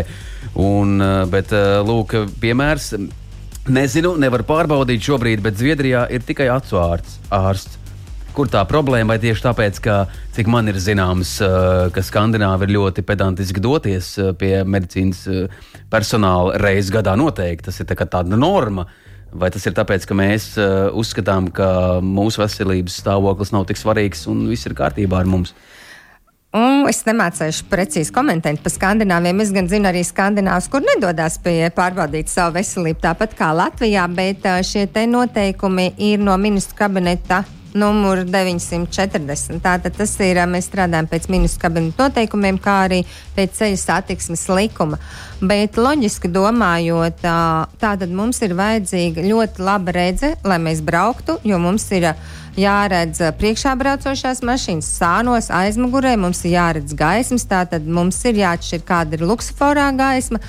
[0.57, 2.95] Un, uh, bet, uh, lūk, piemērs.
[3.65, 7.19] Nezinu, nevar pārbaudīt šobrīd, bet Zviedrijā ir tikai acu ārsts.
[7.33, 7.81] ārsts.
[8.35, 9.13] Kur tā problēma?
[9.13, 9.95] Vai tieši tāpēc, ka,
[10.35, 11.37] cik man ir zināms,
[11.95, 15.21] ka skandināvi ir ļoti pedantiski doties pie medicīnas
[15.89, 17.69] personāla reizes gadā noteikti.
[17.69, 18.83] Tas ir tā tāda norma.
[18.83, 19.04] Uh,
[19.35, 24.23] Vai tas ir tāpēc, ka mēs uh, uzskatām, ka mūsu veselības stāvoklis nav tik svarīgs
[24.31, 25.51] un viss ir kārtībā ar mums?
[26.55, 29.41] Un es nemācīšu precīzi komentēt par skandināviem.
[29.43, 34.47] Es gan zinu arī skandināvus, kur nedodas pie pārbaudīt savu veselību, tāpat kā Latvijā, bet
[34.47, 37.43] uh, šie noteikumi ir no ministru kabineta
[37.75, 39.59] numuru 940.
[39.63, 43.01] Tātad tas ir, mēs strādājam pēc ministru kabineta noteikumiem, kā arī
[43.35, 44.99] pēc ceļu satiksmes likuma.
[45.43, 47.25] Bet loģiski domājot,
[47.81, 52.13] tātad mums ir vajadzīga ļoti laba redze, lai mēs brauktu, jo mums ir
[52.55, 59.19] jāredz priekšā braucošās mašīnas, sānos, aizmugurē, mums ir jāredz gaismas, tātad mums ir jāatšķir, kāda
[59.19, 60.39] ir luksusforā gaisma.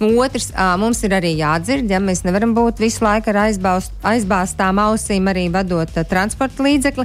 [0.00, 0.48] Otrs,
[0.80, 5.50] mums ir arī jādzird, ja mēs nevaram būt visu laiku ar aizbaust, aizbāztām ausīm, arī
[5.52, 7.04] vadot transporta līdzekli.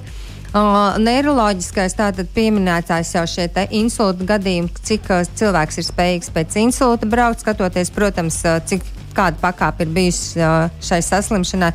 [0.55, 7.10] Uh, neiroloģiskais tātad pieminētājs jau šie insulta gadījumi, cik uh, cilvēks ir spējīgs pēc insulta
[7.12, 8.86] braukt, skatoties, protams, uh, cik
[9.17, 11.73] kāda pakāpe ir bijusi uh, šai saslimšanai.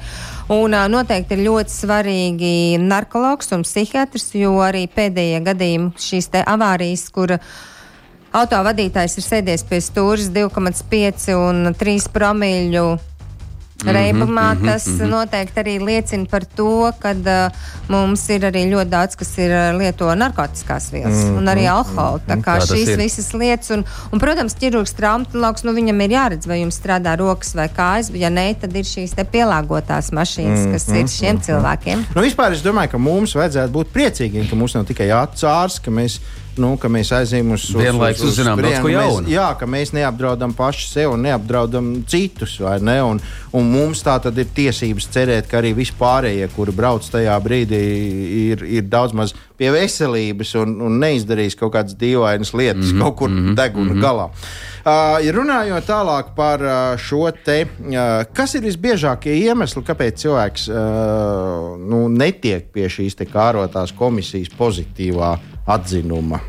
[0.57, 7.05] Un uh, noteikti ir ļoti svarīgi narkologs un psihiatrs, jo arī pēdējie gadījumi šīs avārijas,
[7.13, 7.53] kur uh,
[8.37, 12.89] autovadītājs ir sēdies pie stūres 2,5 un 3 promīļu
[13.81, 15.09] reibumā, mhm, tas mhm.
[15.11, 19.69] noteikti arī liecina par to, ka uh, mums ir arī ļoti daudz, kas ir uh,
[19.79, 22.21] lieto narkotikās vielas un arī alkoholu.
[22.29, 23.01] Tā kā Tā šīs ir.
[23.01, 27.55] visas lietas, un, un protams, ķirurgs traumatologs, nu viņam ir jāredz, vai jums strādā rokas
[27.57, 32.05] vai kājas, ja nē, tad ir šīs te pielāgotās mašīnas, kas ir šiem cilvēkiem.
[32.17, 35.95] Nu, vispār es domāju, ka mums vajadzētu būt priecīgiem, ka mums nav tikai atsārs, ka
[35.95, 36.21] mēs,
[36.59, 39.25] nu, ka mēs aizējām uz Vienlaikus uzzinām daudz ko jaunu.
[39.27, 42.57] Mēs, jā, ka mēs neapdraudam paši sevi un neapdraudam citus.
[42.83, 42.97] Ne?
[43.07, 43.21] Un,
[43.57, 47.85] un mums tā tad ir tiesības cerēt, ka arī vispārējie, kuri brauc tajā brīdī,
[48.51, 53.03] ir, ir daudz maz pie veselības un, un neizdarīs kaut kādas dīvainas lietas mm -hmm,
[53.05, 54.05] kaut kur mm -hmm, deguna mm -hmm.
[54.05, 54.31] galā.
[54.81, 61.77] Uh, runājot tālāk par uh, šo te, uh, kas ir visbiežākie iemesli, kāpēc cilvēks uh,
[61.77, 65.39] nu, netiek pie šīs te kārotās komisijas pozitīvā
[65.77, 66.43] atzinuma?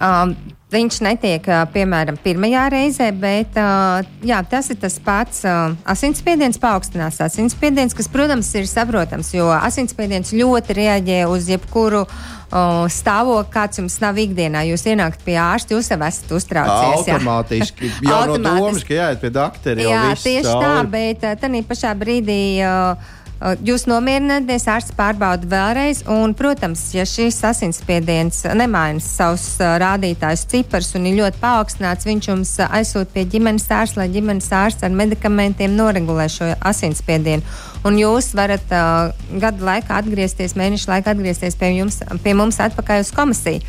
[0.00, 0.36] Um,
[0.70, 5.54] Viņš netiek, ā, piemēram, pirmajā reizē, bet ā, jā, tas ir tas pats ā,
[5.90, 12.04] asinsspiediens, paaugstinās asinsspiediens, kas, protams, ir saprotams, jo asinsspiediens ļoti reaģē uz jebkuru
[12.90, 14.62] stāvokli, kāds jums nav ikdienā.
[14.70, 17.06] Jūs ienākat pie ārsta, jūs jau esat uztraucies.
[17.06, 17.18] jā.
[17.18, 18.62] Automātiski jau no Automātiski.
[18.62, 19.86] domas, ka jāiet pie doktora.
[19.86, 20.90] Jā, tieši tā, cauri.
[20.94, 22.42] bet uh, tādā pašā brīdī.
[22.62, 29.78] Uh, uh, Jūs nomierināties, ārsts pārbauda vēlreiz, un, protams, ja šis asinsspiediens nemaina savus uh,
[29.80, 34.50] rādītājus, ciparus un ir ļoti paaugstināts, viņš jums uh, aizsūta pie ģimenes ārsta, lai ģimenes
[34.52, 37.40] ārsts ar medikamentiem noregulē šo asinsspiedienu.
[37.88, 39.08] Un jūs varat uh,
[39.40, 43.64] gadu laikā atgriezties, mēnešu laikā atgriezties pie, jums, pie mums atpakaļ uz komisiju.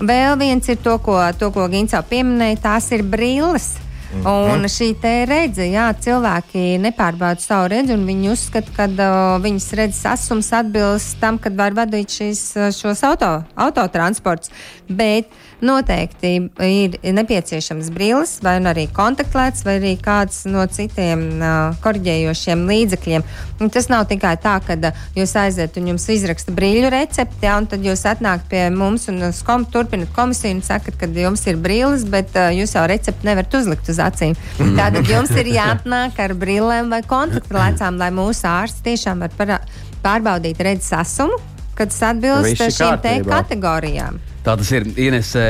[0.00, 3.74] Vēl viens ir to, ko, to, ko Gins jau pieminēja, tās ir brilles.
[4.12, 4.26] Mhm.
[4.28, 9.68] Un šī te redze, jā, cilvēki nepārbauda savu redzi, un viņi uzskata, ka uh, viņas
[9.78, 14.52] redzes asums atbilst tam, kad var vadīt šīs, uh, šos auto, autotransports.
[14.88, 16.32] Bet noteikti
[16.66, 23.26] ir nepieciešams brilles, vai nu arī kontaktlēts, vai arī kāds no citiem uh, korģējošiem līdzekļiem.
[23.62, 27.54] Un tas nav tikai tā, ka uh, jūs aiziet un jums izraksta brīļu recepti, jā,
[27.60, 31.60] un tad jūs atnākat pie mums un kom, turpinat komisiju un sakat, ka jums ir
[31.62, 34.36] brilles, bet uh, jūs jau recepti nevarat uzlikt uz acīm.
[34.80, 39.62] Tātad jums ir jāatnāk ar brillēm vai kontaktlēcām, lai mūsu ārsts tiešām var parā,
[40.02, 41.38] pārbaudīt redzes asumu,
[41.78, 44.20] kad tas atbilst šīm te kategorijām.
[44.42, 45.42] Tā tas ir Inese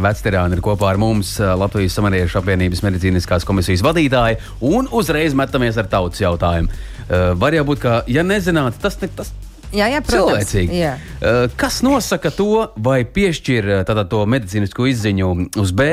[0.00, 5.76] Vecterāna ir kopā ar mums eh, Latvijas Samariešu apvienības medicīniskās komisijas vadītāja un uzreiz metamies
[5.80, 6.72] ar tautas jautājumu.
[7.10, 9.32] Uh, var jau būt, ka, ja nezināt, tas ir tas.
[9.74, 10.46] Jā, jā, protams.
[10.46, 10.78] Cilvēcīgi.
[10.78, 10.94] Jā.
[11.18, 15.30] Uh, kas nosaka to, vai piešķir tātad to medicīnisko izziņu
[15.60, 15.90] uz B,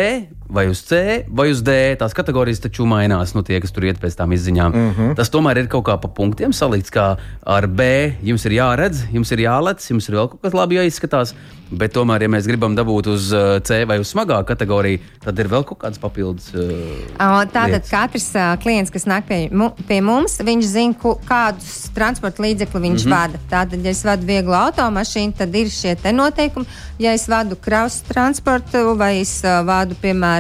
[0.50, 1.96] vai uz C, vai uz D?
[2.00, 4.72] Tās kategorijas taču mainās, nu tie, kas tur iet pēc tām izziņām.
[4.72, 4.94] Mm.
[4.98, 5.16] -hmm.
[5.20, 8.14] Tas tomēr ir kaut kā pa punktiem salikts, kā ar B.
[8.24, 11.36] Jums ir jāredz, jums ir jālec, jums ir vēl kaut kas labi jāizskatās.
[11.68, 15.50] Bet tomēr, ja mēs gribam dabūt uz uh, C vai uz smagāku kategoriju, tad ir
[15.52, 16.54] vēl kaut kāds papildus.
[16.56, 17.92] Uh, Tātad lietas.
[17.92, 23.04] katrs uh, klients, kas nāk pie, mu, pie mums, viņš zina, kādus transporta līdzekļus viņš
[23.04, 23.18] mm -hmm.
[23.18, 23.40] vada.
[23.52, 26.66] Tātad, ja es vadu vieglu automašīnu, tad ir šie te noteikumi.
[27.00, 30.37] Ja es vadu kravas transportu vai es uh, vadu, piemēram,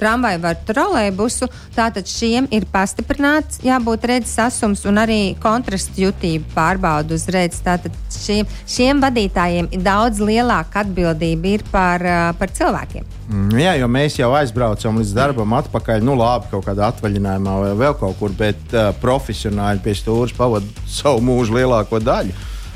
[0.00, 7.16] tramvaju vai trolēbusu, tātad šiem ir pastiprināts, jābūt redzes asums un arī kontrastu jutību pārbaudu
[7.18, 7.62] uz redzes.
[7.64, 12.04] Tātad šiem, šiem vadītājiem daudz lielāka atbildība ir par,
[12.38, 13.08] par cilvēkiem.
[13.30, 16.02] Mm, Jā, jo mēs jau aizbraucam līdz darbam, atpakaļ.
[16.02, 20.88] Nu, labi, kaut kādā atvaļinājumā vai vēl kaut kur, bet uh, profesionāļi pie stūra pavadīja
[20.90, 22.34] savu mūžu lielāko daļu.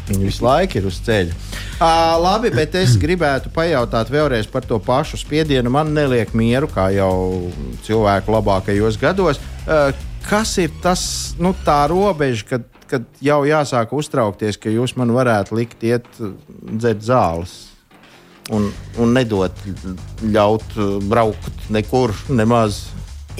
[0.09, 1.37] Viņi visu laiku ir uz ceļa.
[1.75, 5.73] Uh, labi, bet es gribētu pajautāt vēlreiz par to pašu spiedienu.
[5.73, 7.51] Man neliek mieru, kā jau
[7.87, 9.43] cilvēku labākajos gados.
[9.65, 9.91] Uh,
[10.29, 11.05] kas ir tas,
[11.41, 17.05] nu, tā robeža, kad, kad jau jāsāk uztraukties, ka jūs man varētu likt iet dzert
[17.05, 17.63] zāles?
[18.53, 18.69] un,
[19.01, 19.65] un nedot
[20.25, 20.77] ļaut
[21.09, 22.85] braukt nekur nemaz.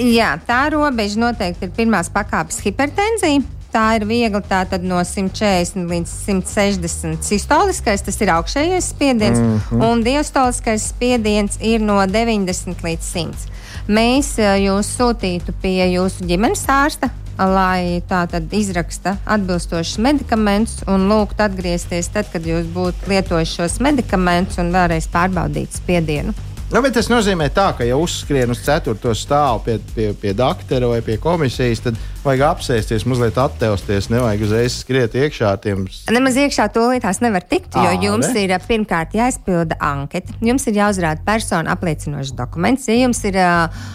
[0.01, 3.45] Jā, tā robeža noteikti ir pirmās pakāpes hipertenzija.
[3.75, 9.83] Tā ir viegli tātad no 140 līdz 160 sistoliskais, tas ir augšējais spiediens, mm -hmm.
[9.89, 13.51] un diastoliskais spiediens ir no 90 līdz 100.
[13.89, 21.09] Mēs eh, jūs sūtītu pie jūsu ģimenes ārsta, lai tā tad izraksta atbilstošus medikamentus un
[21.11, 26.33] lūgtu atgriezties tad, kad jūs būtu lietojuši šos medikamentus un vēlreiz pārbaudīt spiedienu.
[26.75, 29.13] Nu, tas nozīmē, tā, ka, ja uzskrien uz 4.
[29.15, 34.09] stāvu pie, pie, pie doktora vai pie komisijas, tad vajag apsēsties, mazliet attēlties.
[34.11, 35.85] Nevajag uzreiz skriet iekšā ar tiem.
[36.11, 38.43] Nemaz iekšā to lietās nevar tikt, jo Ā, jums ne?
[38.43, 42.91] ir pirmkārt jāizpilda anketa, jums ir jāuzrāda personu apliecinošs dokuments.
[42.91, 43.87] Ja jums ir uh,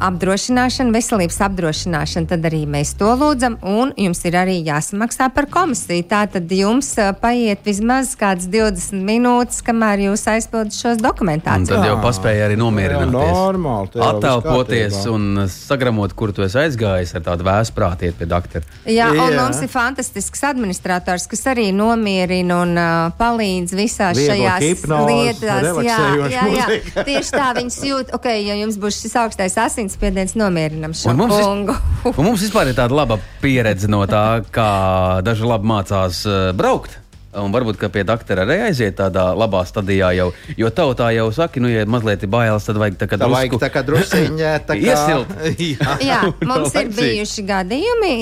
[0.00, 6.04] apdrošināšana, veselības apdrošināšana, tad arī mēs to lūdzam, un jums ir arī jāsamaksā par komisiju.
[6.10, 11.72] Tā tad jums paiet vismaz kāds 20 minūtes, kamēr jūs aizpildat šos Un dokumentācijas.
[11.72, 13.32] tad jau paspēja arī nomierināties.
[13.36, 18.64] normāli, Attēlpoties un sagramot, kur tu esi aizgājis ar tādu vēsprātiet pie doktora.
[18.84, 19.40] Jā, un Jā.
[19.40, 25.82] mums ir fantastisks administrators, kas arī nomierina un uh, palīdz visās Viegla šajās hipnoze, lietās.
[25.86, 25.98] Jā,
[26.30, 27.04] jā, jā.
[27.06, 31.34] Tieši tā viņas jūt, ok, ja jums būs šis augstais asinsspiediens, nomierinam šo Un mums,
[31.38, 31.74] kungu.
[32.16, 36.98] un mums vispār ir tāda laba pieredze no tā, kā daži labi mācās uh, braukt.
[37.36, 40.30] Un varbūt ka pie doktora arī aiziet tādā labā stadijā jau.
[40.56, 43.50] Jo tautā jau saka, nu, ja mazliet ir bailes, tad vajag tā kā Tā vajag
[43.52, 45.34] drusku tā kā drusciņā, tā kā Iesilt.
[45.60, 45.96] Jā.
[46.00, 48.14] Jā, mums ir bijuši gadījumi,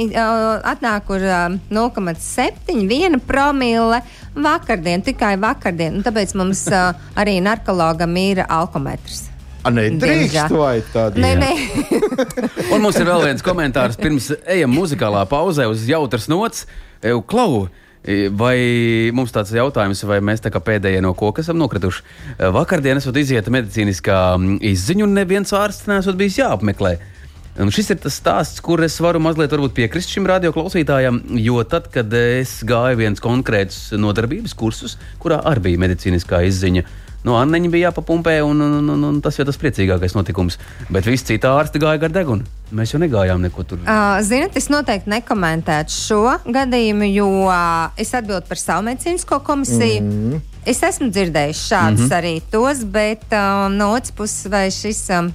[0.66, 4.02] atnāk uh, 0,7, 1 promile
[4.34, 6.00] vakardien, tikai vakardien.
[6.00, 9.28] Un tāpēc mums arī narkologam ir alkometrs.
[9.64, 11.22] Nedrīkst vai tādu.
[11.24, 11.52] Nē, nē,
[12.74, 16.66] Un mums ir vēl viens komentārs pirms ejam muzikālā pauzē uz jautras nots.
[17.04, 17.64] Eju, Klau,
[18.04, 18.56] e, vai
[19.16, 22.04] mums tāds jautājums, vai mēs tā kā pēdējie no koka esam nokrituši?
[22.36, 26.96] E, Vakardien esot izieta medicīniskā mm, izziņa, un neviens ārsts nesot bijis jāapmeklē.
[27.54, 31.86] Un šis ir tas stāsts, kur es varu mazliet varbūt piekrist šim radioklausītājam, jo tad,
[31.94, 36.82] kad es gāju viens konkrēts nodarbības kursus, kurā arī bija medicīniskā izziņa,
[37.24, 40.58] no Anneņa bija jāpapumpē, un, un, un, un, un tas jau tas priecīgākais notikums.
[40.92, 42.46] Bet visi citi ārsti gāja gar degunu.
[42.74, 43.80] Mēs jau negājām neko tur.
[43.84, 50.02] Uh, Ziniet, es noteikti nekomentētu šo gadījumu, jo uh, es atbildu par savu medicīnisko komisiju.
[50.02, 50.50] Mm -hmm.
[50.66, 52.18] Es esmu dzirdējis šādus mm -hmm.
[52.18, 55.32] arī tos, bet uh, no otras puses, vai šis um,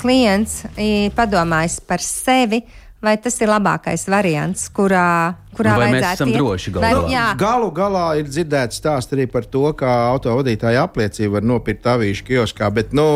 [0.00, 2.62] klients ir padomājis par sevi,
[3.02, 6.38] vai tas ir labākais variants, kurā, kurā Un vai mēs vajadzētu esam iet?
[6.40, 7.10] droši galu Vai- galā?
[7.12, 12.24] Jā, Galu galā ir dzirdēts stāsts arī par to, kā autovadītāja apliecību var nopirkt avīšu
[12.26, 13.06] kioskā, bet, nu,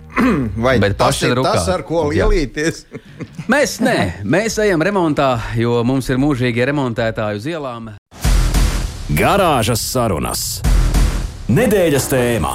[0.64, 1.52] vai Bet tas ir rukā.
[1.54, 2.84] tas, ar ko lielīties?
[3.52, 7.88] Mēs nē, mēs ejam remontā, jo mums ir mūžīgi remontētāji uz ielām.
[9.12, 10.44] Garāžas sarunas.
[11.52, 12.52] Nedēļas tēmā.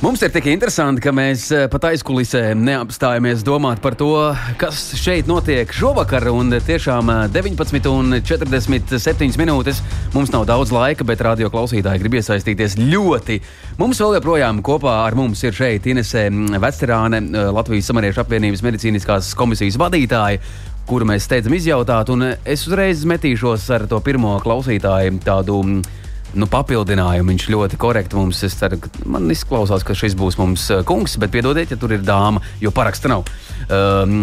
[0.00, 5.28] Mums ir tik interesanti, ka mēs eh, pat aizkulisē neapstājamies domāt par to, kas šeit
[5.28, 6.24] notiek šovakar.
[6.32, 9.82] Un tiešām eh, 19,47 minūtes.
[10.14, 13.44] Mums nav daudz laika, bet radio klausītāji grib iesaistīties ļoti.
[13.76, 16.32] Mums vēl joprojām kopā ar mums ir šeit Inesē
[16.64, 20.40] Vecerāne, eh, Latvijas Samariešu apvienības medicīniskās komisijas vadītāja.
[20.88, 25.99] Kuru mēs steidzam izjautāt, un eh, es uzreiz metīšos ar to pirmo klausītāju tādu mm,
[26.34, 27.32] nu, papildinājumu.
[27.32, 31.72] Viņš ļoti korekti mums ceru, man izklausās, ka šis būs mums uh, kungs, bet piedodiet,
[31.72, 33.28] ja tur ir dāma, jo paraksta nav.
[33.68, 34.20] Um,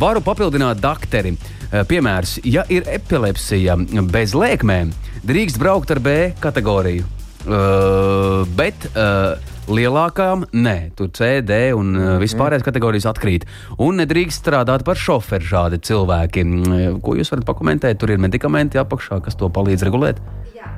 [0.00, 1.36] varu papildināt dakteri.
[1.36, 3.78] Uh, piemērs, ja ir epilepsija
[4.12, 4.92] bez lēkmēm,
[5.26, 7.08] drīkst braukt ar B kategoriju.
[7.42, 9.34] Uh, bet uh,
[9.70, 13.46] lielākām nē, tur C, D un uh, vispārējās kategorijas atkrīt.
[13.82, 16.44] Un nedrīkst strādāt par šoferu šādi cilvēki.
[16.46, 17.98] Mm, Ko jūs varat pakomentēt?
[17.98, 20.22] Tur ir medikamenti apakšā, kas to palīdz regulēt.
[20.56, 20.70] Jā,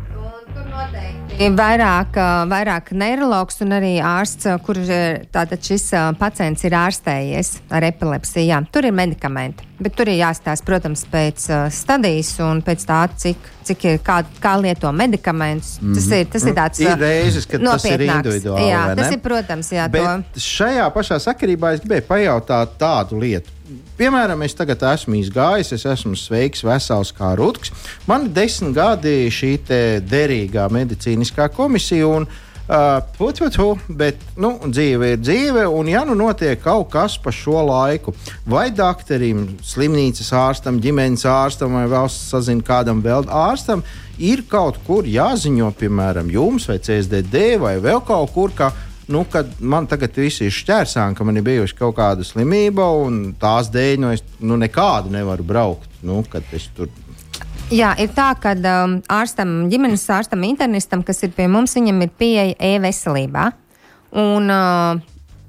[1.34, 2.14] vairāk,
[2.48, 4.90] vairāk neiroloģis un arī ārsts, kurš
[5.34, 8.46] tātad šis pacients ir ārstējies ar epilepsiju.
[8.52, 13.00] Jā, tur ir medikamenti, bet tur ir jāstāsta, protams, pēc uh, stadijas un pēc tā,
[13.20, 15.78] cik, cik ir, kā, kā lieto medikamentus.
[15.80, 15.94] Mm -hmm.
[15.94, 18.68] Tas ir, tas ir tāds Ir ā, reizes, kad tas ir individuāli.
[18.70, 20.40] Jā, tas ir, protams, jā, Bet to.
[20.40, 23.50] šajā pašā sakarībā es gribēju pajautāt tādu lietu.
[23.98, 27.72] Piemēram, es tagad esmu izgājis, es esmu sveiks, vesels kā rutks.
[28.06, 29.58] Man ir desmit gadi šī
[30.00, 32.06] derīgā medicīniskā komisija.
[32.06, 32.53] Un, Uh,
[33.18, 37.60] put, put, bet nu, dzīve ir dzīve, un ja nu notiek kaut kas pa šo
[37.68, 38.14] laiku,
[38.48, 43.84] vai doktoram, slimnīcas ārstam, ģimenes ārstam, vai vēl sazina kādam vēl ārstam,
[44.18, 48.72] ir kaut kur jāziņo, piemēram, jums vai CSDD vai vēl kaut kur, ka
[49.06, 53.34] nu, kad man tagad viss ir šķērsām, ka man ir bijusi kaut kāda slimība, un
[53.40, 55.90] tās dēļ nu, es nu, nekādu nevaru braukt.
[56.04, 56.88] Nu, kad es tur
[57.74, 62.12] Jā, ir tā, ka um, ārstam, ģimenes ārstam, internistam, kas ir pie mums, viņam ir
[62.14, 63.48] pieeja e-veselībā.
[64.22, 65.00] Un uh,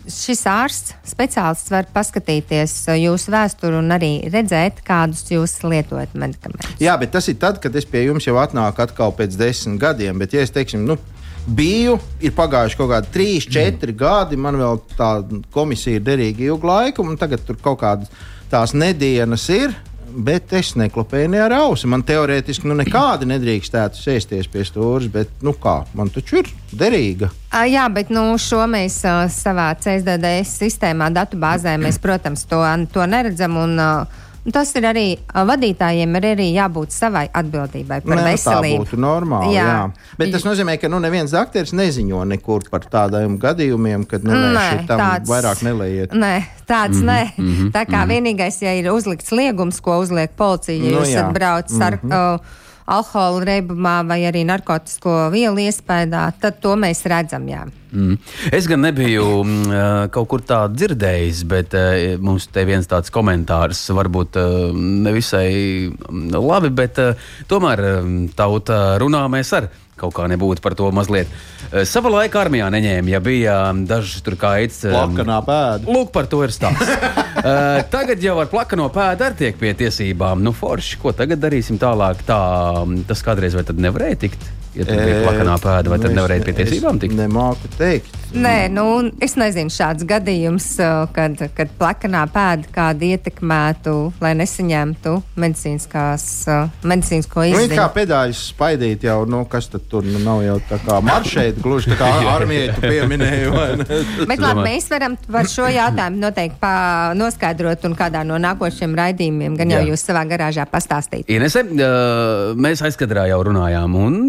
[0.09, 6.73] šis ārsts, speciālists, var paskatīties uh, jūsu vēsturi un arī redzēt, kādus jūs lietojat medikamentus.
[6.81, 10.17] Jā, bet tas ir tad, kad es pie jums jau atnāku atkal pēc desmit gadiem.
[10.21, 10.97] Bet, ja es teiksim, nu,
[11.45, 14.01] biju, ir pagājuši kaut kādi trīs, četri mm.
[14.01, 15.11] gadi, man vēl tā
[15.53, 18.09] komisija ir derīga ilgu laiku, un tagad tur kaut kādas
[18.49, 19.83] tās nedēļas ir.
[20.15, 21.89] Bet es neklopēju ne ar ausi.
[21.91, 27.29] Man teorētiski nu, nekādi nedrīkstētu sēsties pie stūres, bet nu kā, man taču ir derīga.
[27.51, 32.61] Uh, jā, bet nu, šo mēs uh, savā CSDD sistēmā, datubāzē, mēs, protams, to,
[32.95, 33.59] to neredzam.
[33.59, 38.83] Un, uh, Tas ir arī vadītājiem ir arī jābūt savai atbildībai par Nē, tā veselību.
[38.83, 39.55] būtu normāli.
[39.55, 39.63] Jā.
[39.65, 39.91] Jā.
[40.19, 44.65] Bet tas nozīmē, ka nu, neviens doktors neziņo nekur par tādiem gadījumiem, kad nu, nē,
[44.81, 46.11] šitam tāds- vairāk nelaiet.
[46.13, 47.71] Nē, tāds mm -hmm, nē.
[47.71, 51.81] Tā kā vienīgais, ja ir uzlikts liegums, ko uzliek policija, ja Nu, jūs esat braucis
[51.81, 52.11] ar Mhm.
[52.11, 52.39] uh,
[52.85, 57.47] alkohola reibumā vai arī narkotisko vielu iespējā, tad to mēs redzam.
[57.49, 57.65] Jā.
[57.95, 58.17] Mm.
[58.53, 59.83] Es gan nebiju ā,
[60.13, 65.47] kaut kur tādu dzirdējis, bet uh, mums te viens tāds komentārs varbūt uh, nevisai
[65.87, 69.71] mm, labi, bet uh, tomēr uh, tauta runā mēs ar.
[69.95, 71.29] Kaut kā nebūtu par to mazliet.
[71.69, 74.81] Uh, Savā laikā armijā neņēma, ja bija um, dažs tur kaits.
[74.89, 75.87] um, Plakanā pēda.
[75.87, 76.91] Lūk, par to ir stāsts.
[76.91, 80.43] uh, tagad jau ar plakano pēdu arī tiek pie tiesībām.
[80.43, 82.25] Nu, forši, ko tagad darīsim tālāk?
[82.27, 82.39] Tā,
[82.83, 84.43] mm, tas kādreiz vai tad nevarēja tikt?
[84.75, 87.15] Ja tur bija plakanā pēda, vai tad Nu, es nevarēja pie tiesībām tikt?
[87.15, 88.21] Nemāku teikt.
[88.35, 88.83] Nē, nu,
[89.23, 96.73] es nezinu šāds gadījums, uh, kad, kad plakanā pēda kādu ietekmētu, lai nesaņemtu medicīniskās, uh,
[96.83, 100.81] medicīnisko Nu, it kā pedāļus spaidīt jau, nu, kas tad tur nu, nav jau tā
[100.83, 102.09] kā maršēt, gluži tā kā
[103.55, 104.01] vai ne?
[104.31, 106.73] Bet labi, mēs varam par šo jautājumu noteikti
[107.21, 109.89] noskaidrot un kādā no nākošiem raidījumiem, gan jau Jā.
[109.93, 111.29] jūs savā garāžā pastāstīt.
[111.31, 114.19] Inese, uh, mēs aizkadrā jau runājām, un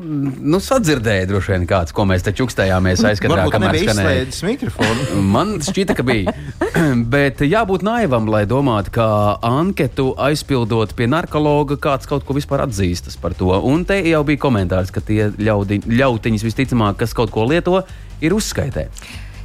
[0.00, 5.06] nu, sadzirdēja droši vien kāds, ko mēs te čukstējāmies aizkadrā, Varbūt kamēr izslēdzis mikrofonu.
[5.34, 6.34] Man šķita, ka bija.
[7.16, 9.08] Bet jābūt naivam, lai domātu, ka
[9.46, 13.52] anketu aizpildot pie narkologa, kāds kaut ko vispār atzīstas par to.
[13.66, 17.80] Un te jau bija komentārs, ka tie ļaudi, ļautiņas visticamāk, kas kaut ko lieto,
[18.24, 18.88] ir uzskaitē.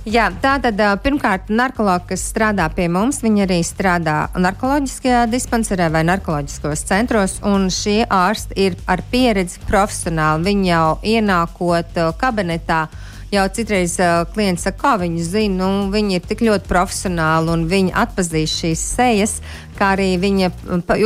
[0.01, 6.01] Jā, tā tad pirmkārt, narkologi, kas strādā pie mums, viņi arī strādā narkoloģiskajā dispanserē vai
[6.09, 10.47] narkoloģiskos centros, un šie ārsti ir ar pieredzi profesionāli.
[10.49, 12.87] Viņi jau ienākot kabinetā.
[13.31, 17.61] Jau citreiz uh, klients saka, kā viņi zina, nu, viņi ir tik ļoti profesionāli un
[17.71, 19.35] viņi atpazīst šīs sejas,
[19.77, 20.49] kā arī viņa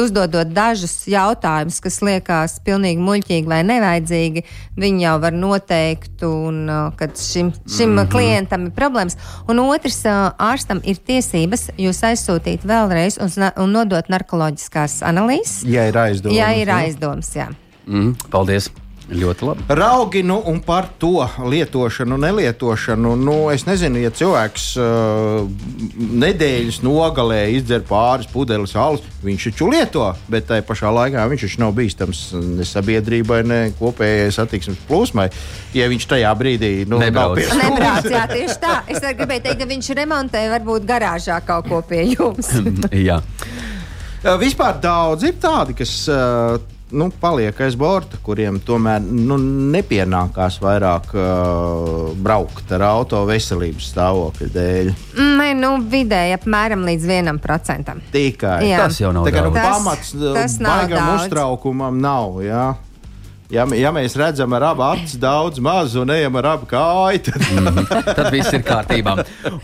[0.02, 4.42] uzdodot dažus jautājumus, kas liekas pilnīgi muļķīgi vai nevajadzīgi,
[4.82, 8.10] viņi jau var noteikt, un, uh, kad šim, šim mm -hmm.
[8.16, 9.20] klientam ir problēmas.
[9.48, 15.86] Un otrs, uh, ārstam ir tiesības jūs aizsūtīt vēlreiz un, un nodot narkoloģiskās analīzes, Ja
[15.88, 16.38] ir aizdomas.
[16.38, 16.76] ja ir ja.
[16.78, 17.36] aizdoms.
[17.36, 17.48] Jā.
[17.86, 18.72] Mm, paldies!
[19.06, 19.66] Ļoti labi.
[19.78, 23.12] Raugi nu, un par to lietošanu, nelietošanu.
[23.22, 25.46] Nu, es nezinu, ja cilvēks uh,
[26.26, 31.62] nedēļas nogalē izdzer pāris pudeles alus, viņš taču lieto, bet tajā pašā laikā viņš taču
[31.62, 32.24] nav bīstams
[32.58, 35.30] ne sabiedrībai, ne kopējai satiksmes plūsmai.
[35.78, 37.44] Ja viņš tajā brīdī nu, Nebrauc.
[37.62, 38.82] Nebrauc, jā, tieši tā.
[38.90, 42.56] Es arī gribēju teikt, ka viņš remontē varbūt garāžā kaut ko pie jums.
[43.06, 43.22] Jā.
[44.26, 46.58] Uh, Vispār daudz ir tādi, kas uh,
[46.92, 49.38] nu, paliek aiz borta, kuriem tomēr nu,
[49.74, 54.92] nepienākās vairāk uh, braukt ar auto veselības stāvokļa dēļ.
[55.40, 58.02] Nē, nu, vidēji apmēram līdz vienam procentam.
[58.14, 58.84] Tikai Jā.
[58.86, 59.54] Tas jau nav Tā kā nu.
[59.56, 61.26] Tas- pamats tas nav baigam daudz.
[61.26, 62.40] uztraukumam nav.
[62.46, 62.66] Jā.
[63.54, 68.16] Ja, ja mēs redzam ar abu acu daudz mazu un ejam ar abu kāju, tad
[68.18, 69.14] Tad viss ir kārtībā.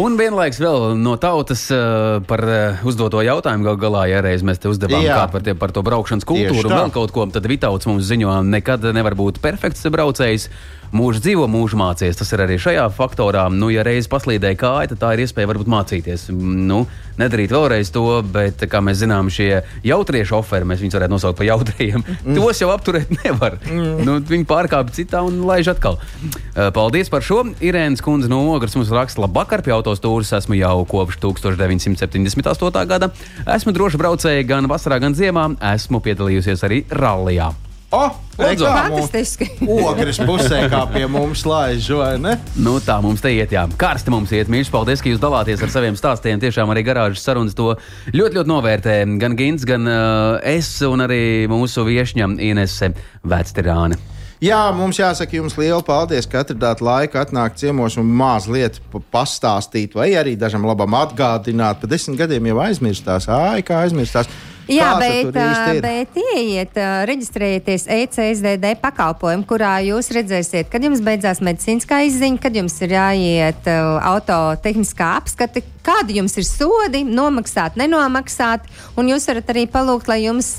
[0.02, 4.62] Un vienlaiks vēl no tautas uh, par uh, uzdoto jautājumu gal galā, ja reiz mēs
[4.62, 7.90] te uzdevām kādu par, tie, par to braukšanas kultūru un vēl kaut ko, tad Vitauts
[7.90, 10.52] mums ziņo, nekad nevar būt perfekts braucējs.
[10.92, 12.18] Mūžs dzīvo, mūžs mācīties.
[12.20, 13.46] Tas ir arī šajā faktorā.
[13.54, 16.28] Nu, ja reiz paslīdēja kāja, tad tā ir iespēja varbūt mācīties.
[16.36, 16.82] Nu,
[17.20, 21.48] nedarīt vēlreiz to, bet, kā mēs zinām, šie jautrie šoferi, mēs viņus varētu nosaukt par
[21.48, 22.36] jautriem, mm.
[22.36, 23.58] tos jau apturēt nevar.
[23.64, 24.04] Mm.
[24.08, 26.00] Nu, viņi pārkāpj citā un laiž atkal.
[26.02, 27.42] Uh, Paldies par šo.
[27.64, 32.86] Irēnas kundze no Ogres mums raksta, labvakar, pie autostūras esmu jau kopš 1978.
[32.92, 33.14] gada.
[33.48, 35.54] Esmu droši braucēji gan vasarā, gan ziemā.
[35.74, 37.54] Esmu piedalījusies arī rallijā.
[37.92, 38.06] O,
[38.40, 38.64] Lūdzu.
[38.72, 39.46] Fantastiski.
[39.68, 42.38] Ogres pusē, kā pie mums laiž, vai ne?
[42.56, 43.66] Nu, tā mums te iet, jā.
[43.78, 44.48] Karsti mums iet.
[44.52, 46.40] Mīļš, paldies, ka jūs dalāties ar saviem stāstiem.
[46.40, 47.74] Tiešām arī garāžas sarunas to
[48.16, 48.96] ļoti, ļoti novērtē.
[49.22, 51.22] Gan Gins, gan uh, es, un arī
[51.52, 52.94] mūsu viesņa Inese
[53.28, 54.00] Vectirāne.
[54.42, 59.94] Jā, mums jāsaka jums liela paldies, ka atradāt laiku atnākt ciemos un mazliet pa- pastāstīt,
[60.00, 61.84] vai arī dažam labam atgādināt.
[61.84, 64.32] Pa desmit gadiem jau aizmirstās, ai, kā aizmirstās.
[64.72, 65.36] Jā, bet,
[65.84, 66.78] bet ieiet,
[67.10, 73.68] reģistrējieties ECSDD pakalpojumu, kurā jūs redzēsiet, kad jums beidzās medicīniskā izziņa, kad jums ir jāiet
[73.68, 78.68] autotehniskā apskate, kādi jums ir sodi, nomaksāt, nenomaksāt.
[79.00, 80.54] Un jūs varat arī palūgt, lai jums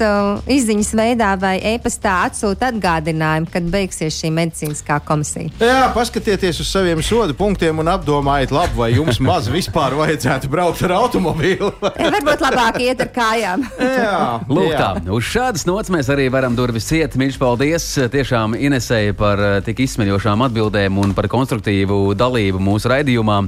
[0.50, 5.52] izziņas veidā vai e-pastā atsūta atgādinājumu, kad beigsies šī medicīniskā komisija.
[5.62, 10.82] Jā, paskatieties uz saviem sodu punktiem un apdomājiet, labi, vai jums maz vispār vajadzētu braukt
[10.86, 11.72] ar automobīlu.
[12.16, 13.66] Varbūt labāk iet ar kājām.
[14.02, 14.22] jā,
[14.56, 14.78] Lūk, jā.
[14.80, 15.12] tā.
[15.14, 17.16] Uz šādas nots mēs arī varam durvis ciet.
[17.18, 23.42] Mīļš, paldies tiešām Inesei par eh, tik izsmeļošām atbildēm un par konstruktīvu dalību mūsu raidījumā.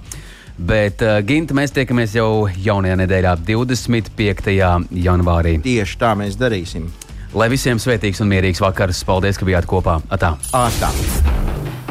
[0.55, 4.55] Bet, uh, Ginta, mēs tiekamies jau jaunajā nedēļā, 25.
[5.02, 5.57] janvārī.
[5.64, 6.86] Tieši tā mēs darīsim.
[7.34, 9.02] Lai visiem svētīgs un mierīgs vakars.
[9.09, 9.98] Paldies, ka bijāt kopā.
[10.14, 10.36] Atā.
[10.55, 10.92] Ātā.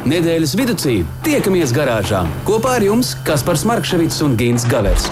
[0.08, 0.76] Nedēļas vidū
[1.24, 5.12] tiekamies garāžā kopā ar jums Kaspars Markevits un Gins Gavers.